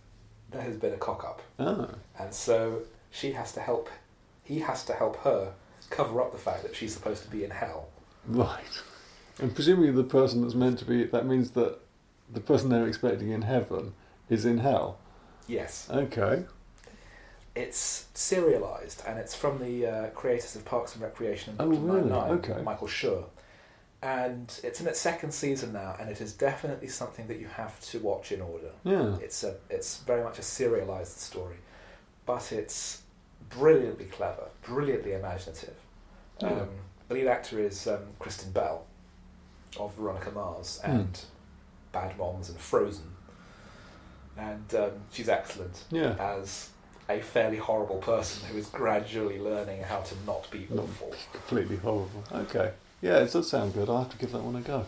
there 0.49 0.61
has 0.61 0.77
been 0.77 0.93
a 0.93 0.97
cock 0.97 1.23
up, 1.25 1.41
Ah. 1.59 1.89
and 2.17 2.33
so 2.33 2.83
she 3.11 3.33
has 3.33 3.51
to 3.53 3.59
help. 3.59 3.89
He 4.43 4.59
has 4.59 4.85
to 4.85 4.93
help 4.93 5.17
her 5.17 5.53
cover 5.89 6.21
up 6.21 6.31
the 6.31 6.37
fact 6.37 6.63
that 6.63 6.75
she's 6.75 6.93
supposed 6.93 7.23
to 7.23 7.29
be 7.29 7.43
in 7.43 7.51
hell. 7.51 7.89
Right. 8.25 8.81
And 9.39 9.53
presumably 9.53 9.91
the 9.91 10.03
person 10.03 10.41
that's 10.41 10.55
meant 10.55 10.79
to 10.79 10.85
be, 10.85 11.03
that 11.05 11.25
means 11.25 11.51
that 11.51 11.79
the 12.31 12.39
person 12.39 12.69
they're 12.69 12.87
expecting 12.87 13.29
in 13.29 13.43
heaven 13.43 13.93
is 14.29 14.45
in 14.45 14.59
hell. 14.59 14.97
Yes. 15.47 15.87
Okay. 15.89 16.45
It's 17.55 18.05
serialized, 18.13 19.01
and 19.07 19.17
it's 19.17 19.33
from 19.33 19.59
the 19.59 19.85
uh, 19.85 20.09
creators 20.09 20.55
of 20.55 20.65
Parks 20.65 20.93
and 20.93 21.03
Recreation 21.03 21.55
and 21.57 21.73
Oh, 21.73 21.75
really? 21.75 22.11
Okay. 22.11 22.61
Michael 22.61 22.87
Schur. 22.87 23.23
And 24.03 24.59
it's 24.63 24.79
in 24.79 24.87
its 24.87 24.99
second 24.99 25.31
season 25.31 25.73
now, 25.73 25.95
and 25.99 26.07
it 26.09 26.21
is 26.21 26.33
definitely 26.33 26.87
something 26.87 27.27
that 27.27 27.39
you 27.39 27.47
have 27.47 27.79
to 27.81 27.99
watch 27.99 28.31
in 28.31 28.41
order. 28.41 28.69
Yeah. 28.83 29.15
It's 29.21 29.43
a, 29.43 29.55
it's 29.71 29.99
very 29.99 30.23
much 30.23 30.37
a 30.37 30.43
serialized 30.43 31.17
story, 31.17 31.55
but 32.27 32.51
it's 32.51 33.01
brilliantly 33.49 34.05
clever, 34.05 34.49
brilliantly 34.63 35.13
imaginative. 35.13 35.75
Yeah. 36.41 36.49
Um, 36.49 36.69
the 37.07 37.15
lead 37.15 37.27
actor 37.27 37.59
is 37.59 37.87
um, 37.87 38.01
Kristen 38.19 38.51
Bell 38.51 38.85
of 39.79 39.93
Veronica 39.95 40.31
Mars 40.31 40.79
Hmm. 40.83 40.91
and 40.91 41.21
Bad 41.91 42.17
Moms 42.17 42.49
and 42.49 42.59
Frozen, 42.59 43.11
and 44.37 44.73
um, 44.75 44.91
she's 45.11 45.29
excellent 45.29 45.83
Yeah. 45.91 46.15
as 46.19 46.69
a 47.09 47.19
fairly 47.21 47.57
horrible 47.57 47.97
person 47.99 48.47
who 48.49 48.57
is 48.57 48.67
gradually 48.67 49.39
learning 49.39 49.81
how 49.83 50.01
to 50.01 50.15
not 50.25 50.49
be 50.51 50.67
Not 50.69 50.83
awful. 50.83 51.13
Completely 51.31 51.77
horrible. 51.77 52.23
Okay. 52.33 52.71
Yeah, 53.01 53.17
it 53.19 53.31
does 53.31 53.49
sound 53.49 53.73
good. 53.73 53.89
I'll 53.89 53.99
have 54.03 54.11
to 54.11 54.17
give 54.17 54.31
that 54.33 54.41
one 54.41 54.55
a 54.55 54.61
go. 54.61 54.85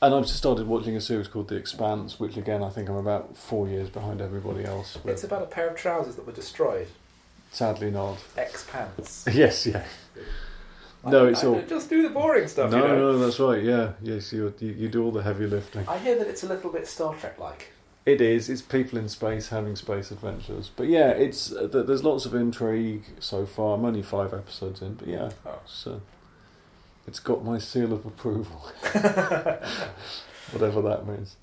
And 0.00 0.12
I've 0.14 0.24
just 0.24 0.36
started 0.38 0.66
watching 0.66 0.96
a 0.96 1.00
series 1.00 1.28
called 1.28 1.46
The 1.48 1.54
Expanse, 1.54 2.18
which 2.18 2.36
again 2.36 2.62
I 2.62 2.70
think 2.70 2.88
I'm 2.88 2.96
about 2.96 3.36
four 3.36 3.68
years 3.68 3.88
behind 3.88 4.20
everybody 4.20 4.64
else. 4.64 4.96
with. 4.96 5.12
It's 5.12 5.22
about 5.24 5.42
a 5.42 5.46
pair 5.46 5.68
of 5.68 5.76
trousers 5.76 6.16
that 6.16 6.26
were 6.26 6.32
destroyed. 6.32 6.88
Sadly 7.52 7.90
not. 7.92 8.18
X 8.36 8.66
pants. 8.68 9.24
Yes, 9.32 9.64
yeah. 9.66 9.84
No, 11.04 11.26
it's 11.26 11.42
all. 11.42 11.60
Just 11.62 11.88
do 11.90 12.02
the 12.02 12.10
boring 12.10 12.46
stuff, 12.46 12.70
No, 12.70 12.76
you 12.78 12.82
know. 12.88 12.96
no, 13.12 13.18
that's 13.18 13.40
right. 13.40 13.62
Yeah, 13.62 13.92
yes, 14.02 14.32
you, 14.32 14.54
you 14.60 14.70
you 14.72 14.88
do 14.88 15.02
all 15.04 15.10
the 15.10 15.22
heavy 15.22 15.46
lifting. 15.46 15.86
I 15.88 15.98
hear 15.98 16.16
that 16.18 16.28
it's 16.28 16.42
a 16.44 16.46
little 16.48 16.70
bit 16.70 16.86
Star 16.86 17.14
Trek 17.16 17.38
like. 17.38 17.72
It 18.06 18.20
is. 18.20 18.48
It's 18.48 18.62
people 18.62 18.98
in 18.98 19.08
space 19.08 19.48
having 19.50 19.76
space 19.76 20.10
adventures. 20.10 20.70
But 20.74 20.88
yeah, 20.88 21.10
it's 21.10 21.52
uh, 21.52 21.66
there's 21.86 22.02
lots 22.04 22.24
of 22.26 22.34
intrigue 22.34 23.04
so 23.20 23.46
far. 23.46 23.74
I'm 23.76 23.84
only 23.84 24.02
five 24.02 24.32
episodes 24.34 24.80
in, 24.82 24.94
but 24.94 25.08
yeah, 25.08 25.30
Oh. 25.46 25.58
it's, 25.64 25.86
uh, 25.86 26.00
it's 27.06 27.20
got 27.20 27.44
my 27.44 27.58
seal 27.58 27.92
of 27.92 28.04
approval, 28.06 28.60
whatever 30.52 30.82
that 30.82 31.06
means. 31.06 31.36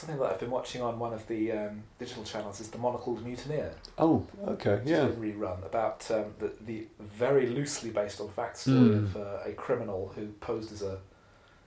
Something 0.00 0.18
that 0.18 0.30
I've 0.32 0.40
been 0.40 0.50
watching 0.50 0.82
on 0.82 0.98
one 0.98 1.12
of 1.12 1.26
the 1.28 1.52
um, 1.52 1.82
digital 1.98 2.24
channels 2.24 2.60
is 2.60 2.68
the 2.70 2.78
Monocled 2.78 3.24
Mutineer. 3.24 3.72
Oh, 3.98 4.26
okay, 4.48 4.80
yeah. 4.84 5.06
is 5.06 5.14
a 5.14 5.18
rerun 5.18 5.64
about 5.64 6.10
um, 6.10 6.26
the, 6.38 6.52
the 6.62 6.86
very 6.98 7.46
loosely 7.46 7.90
based 7.90 8.20
on 8.20 8.28
fact 8.30 8.56
story 8.58 8.76
Mm. 8.80 9.02
of 9.04 9.16
uh, 9.16 9.38
a 9.44 9.52
criminal 9.52 10.12
who 10.16 10.28
posed 10.40 10.72
as 10.72 10.82
a 10.82 10.98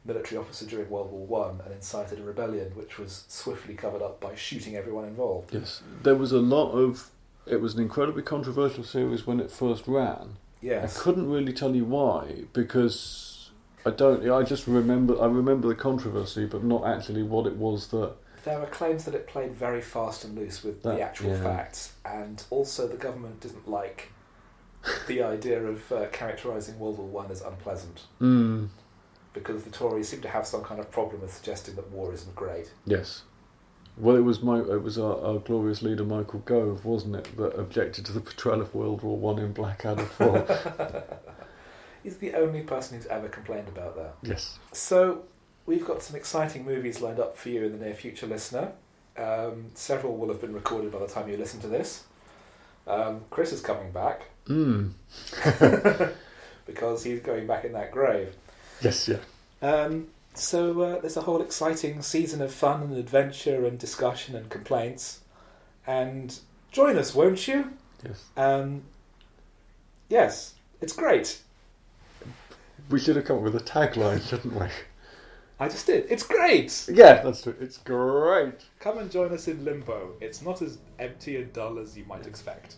military 0.06 0.38
officer 0.40 0.66
during 0.66 0.90
World 0.90 1.12
War 1.12 1.26
One 1.26 1.62
and 1.64 1.74
incited 1.74 2.20
a 2.20 2.24
rebellion, 2.24 2.72
which 2.76 2.98
was 2.98 3.24
swiftly 3.28 3.76
covered 3.76 4.02
up 4.02 4.20
by 4.20 4.36
shooting 4.36 4.76
everyone 4.76 5.06
involved. 5.06 5.54
Yes, 5.54 5.82
there 6.02 6.16
was 6.16 6.32
a 6.32 6.40
lot 6.40 6.72
of. 6.72 7.10
It 7.46 7.62
was 7.62 7.76
an 7.76 7.82
incredibly 7.82 8.24
controversial 8.24 8.84
series 8.84 9.28
when 9.28 9.40
it 9.40 9.52
first 9.52 9.88
ran. 9.88 10.38
Yes. 10.62 10.98
I 10.98 11.00
couldn't 11.04 11.30
really 11.30 11.52
tell 11.54 11.76
you 11.76 11.84
why 11.86 12.46
because 12.54 13.23
I 13.86 13.90
don't. 13.92 14.30
I 14.30 14.44
just 14.44 14.68
remember. 14.68 15.22
I 15.22 15.26
remember 15.26 15.68
the 15.68 15.76
controversy, 15.76 16.46
but 16.46 16.64
not 16.64 16.86
actually 16.86 17.24
what 17.24 17.46
it 17.48 17.56
was 17.56 17.88
that. 17.88 18.14
There 18.46 18.60
are 18.60 18.66
claims 18.68 19.06
that 19.06 19.16
it 19.16 19.28
played 19.28 19.56
very 19.56 19.82
fast 19.82 20.26
and 20.26 20.38
loose 20.38 20.64
with 20.64 20.84
the 20.84 21.02
actual 21.02 21.32
yeah. 21.32 21.44
facts, 21.44 21.94
and 22.06 22.44
also 22.50 22.88
the 22.88 22.98
government 22.98 23.40
didn't 23.42 23.70
like 23.70 24.12
the 25.08 25.22
idea 25.24 25.64
of 25.64 25.92
uh, 25.92 26.08
characterising 26.08 26.78
World 26.78 26.98
War 26.98 27.08
One 27.08 27.32
as 27.32 27.42
unpleasant 27.42 28.04
Mm, 28.20 28.68
because 29.34 29.64
the 29.64 29.70
Tories 29.70 30.10
seem 30.10 30.22
to 30.22 30.28
have 30.30 30.46
some 30.46 30.64
kind 30.64 30.80
of 30.80 30.92
problem 30.92 31.22
with 31.22 31.34
suggesting 31.34 31.76
that 31.76 31.90
war 31.92 32.14
isn't 32.14 32.36
great. 32.36 32.72
yes. 32.86 33.24
Well, 33.96 34.16
it 34.16 34.22
was 34.22 34.42
my. 34.42 34.58
It 34.58 34.82
was 34.82 34.98
our, 34.98 35.24
our 35.24 35.38
glorious 35.38 35.84
leader 35.84 36.04
Michael 36.04 36.40
Gove, 36.40 36.84
wasn't 36.84 37.16
it, 37.16 37.38
that 37.38 37.60
objected 37.60 38.06
to 38.08 38.12
the 38.12 38.22
portrayal 38.22 38.62
of 38.62 38.74
World 38.74 39.04
War 39.04 39.18
One 39.18 39.38
in 39.38 39.54
Blackadder 39.54 40.06
Four. 40.06 40.48
He's 42.04 42.18
the 42.18 42.34
only 42.34 42.62
person 42.62 42.98
who's 42.98 43.08
ever 43.08 43.30
complained 43.30 43.68
about 43.70 43.96
that. 43.96 44.16
yes. 44.22 44.60
So, 44.74 45.24
we've 45.66 45.86
got 45.86 46.04
some 46.04 46.16
exciting 46.16 46.66
movies 46.66 47.00
lined 47.02 47.20
up 47.20 47.38
for 47.38 47.50
you 47.50 47.64
in 47.64 47.72
the 47.78 47.84
near 47.86 47.94
future, 47.96 48.28
listener. 48.28 48.74
Um, 49.18 49.68
several 49.76 50.18
will 50.18 50.28
have 50.30 50.42
been 50.42 50.54
recorded 50.54 50.92
by 50.92 51.00
the 51.00 51.08
time 51.08 51.30
you 51.30 51.38
listen 51.38 51.60
to 51.62 51.68
this. 51.68 52.04
Um, 52.88 53.22
Chris 53.30 53.54
is 53.54 53.62
coming 53.62 53.92
back 53.92 54.24
Mm. 54.50 54.92
because 56.66 57.04
he's 57.04 57.22
going 57.22 57.48
back 57.48 57.64
in 57.64 57.72
that 57.74 57.92
grave. 57.92 58.36
Yes. 58.82 59.08
Yeah. 59.08 59.20
Um, 59.62 60.08
so, 60.34 60.82
uh, 60.82 61.00
there's 61.00 61.16
a 61.16 61.22
whole 61.22 61.42
exciting 61.42 62.02
season 62.02 62.42
of 62.42 62.52
fun 62.54 62.82
and 62.82 62.98
adventure 62.98 63.66
and 63.66 63.78
discussion 63.80 64.36
and 64.36 64.50
complaints. 64.50 65.22
And 65.88 66.38
join 66.72 66.98
us, 66.98 67.14
won't 67.16 67.48
you? 67.48 67.72
Yes. 68.04 68.24
Um, 68.36 68.84
yes, 70.10 70.56
it's 70.82 70.94
great. 70.94 71.40
We 72.90 73.00
should 73.00 73.16
have 73.16 73.26
come 73.26 73.38
up 73.38 73.44
with 73.44 73.56
a 73.56 73.60
tagline, 73.60 74.28
shouldn't 74.28 74.54
we? 74.54 74.68
I 75.60 75.70
just 75.70 75.86
did. 75.86 76.06
It's 76.10 76.24
great! 76.24 76.90
Yeah, 76.92 77.22
that's 77.22 77.48
it. 77.48 77.56
It's 77.62 77.78
great. 77.78 78.66
Come 78.80 78.98
and 78.98 79.10
join 79.10 79.32
us 79.32 79.48
in 79.48 79.64
Limbo. 79.64 80.14
It's 80.20 80.42
not 80.42 80.62
as 80.62 80.80
empty 81.00 81.38
and 81.38 81.54
dull 81.54 81.80
as 81.80 81.98
you 81.98 82.06
might 82.06 82.28
expect. 82.28 82.76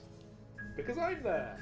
Because 0.75 0.97
I'm 0.97 1.23
there. 1.23 1.57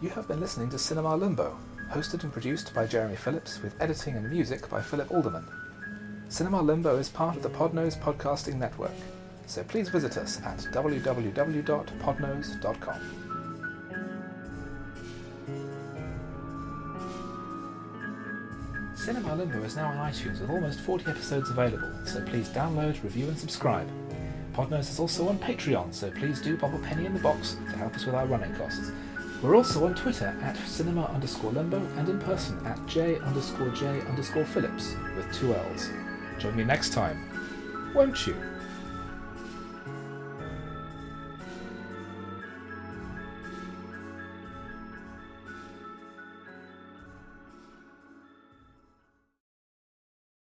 You 0.00 0.08
have 0.10 0.28
been 0.28 0.40
listening 0.40 0.70
to 0.70 0.78
Cinema 0.78 1.16
Limbo, 1.16 1.58
hosted 1.90 2.22
and 2.22 2.32
produced 2.32 2.72
by 2.72 2.86
Jeremy 2.86 3.16
Phillips 3.16 3.62
with 3.62 3.80
editing 3.82 4.16
and 4.16 4.30
music 4.30 4.70
by 4.70 4.80
Philip 4.80 5.10
Alderman. 5.10 5.46
Cinema 6.28 6.62
Limbo 6.62 6.96
is 6.96 7.08
part 7.08 7.36
of 7.36 7.42
the 7.42 7.50
Podnose 7.50 7.98
Podcasting 7.98 8.54
Network, 8.54 8.92
so 9.50 9.64
please 9.64 9.88
visit 9.88 10.16
us 10.16 10.40
at 10.44 10.58
www.podnose.com. 10.72 13.00
Cinema 18.94 19.34
Limbo 19.34 19.64
is 19.64 19.74
now 19.76 19.88
on 19.88 19.96
iTunes 19.96 20.40
with 20.40 20.50
almost 20.50 20.78
40 20.80 21.10
episodes 21.10 21.50
available, 21.50 21.90
so 22.04 22.24
please 22.26 22.48
download, 22.50 23.02
review, 23.02 23.26
and 23.26 23.36
subscribe. 23.36 23.88
Podnose 24.52 24.90
is 24.90 25.00
also 25.00 25.28
on 25.28 25.36
Patreon, 25.38 25.92
so 25.92 26.12
please 26.12 26.40
do 26.40 26.56
bob 26.56 26.72
a 26.74 26.78
penny 26.78 27.06
in 27.06 27.14
the 27.14 27.20
box 27.20 27.56
to 27.70 27.76
help 27.76 27.96
us 27.96 28.04
with 28.04 28.14
our 28.14 28.26
running 28.26 28.54
costs. 28.54 28.92
We're 29.42 29.56
also 29.56 29.84
on 29.86 29.94
Twitter 29.94 30.36
at 30.42 30.56
cinema 30.58 31.06
underscore 31.06 31.50
limbo 31.50 31.78
and 31.96 32.08
in 32.08 32.20
person 32.20 32.64
at 32.66 32.86
j 32.86 33.18
underscore 33.20 33.70
j 33.70 34.02
underscore 34.02 34.44
Phillips 34.44 34.94
with 35.16 35.32
two 35.32 35.54
L's. 35.54 35.90
Join 36.38 36.54
me 36.56 36.62
next 36.62 36.92
time, 36.92 37.18
won't 37.94 38.26
you? 38.26 38.36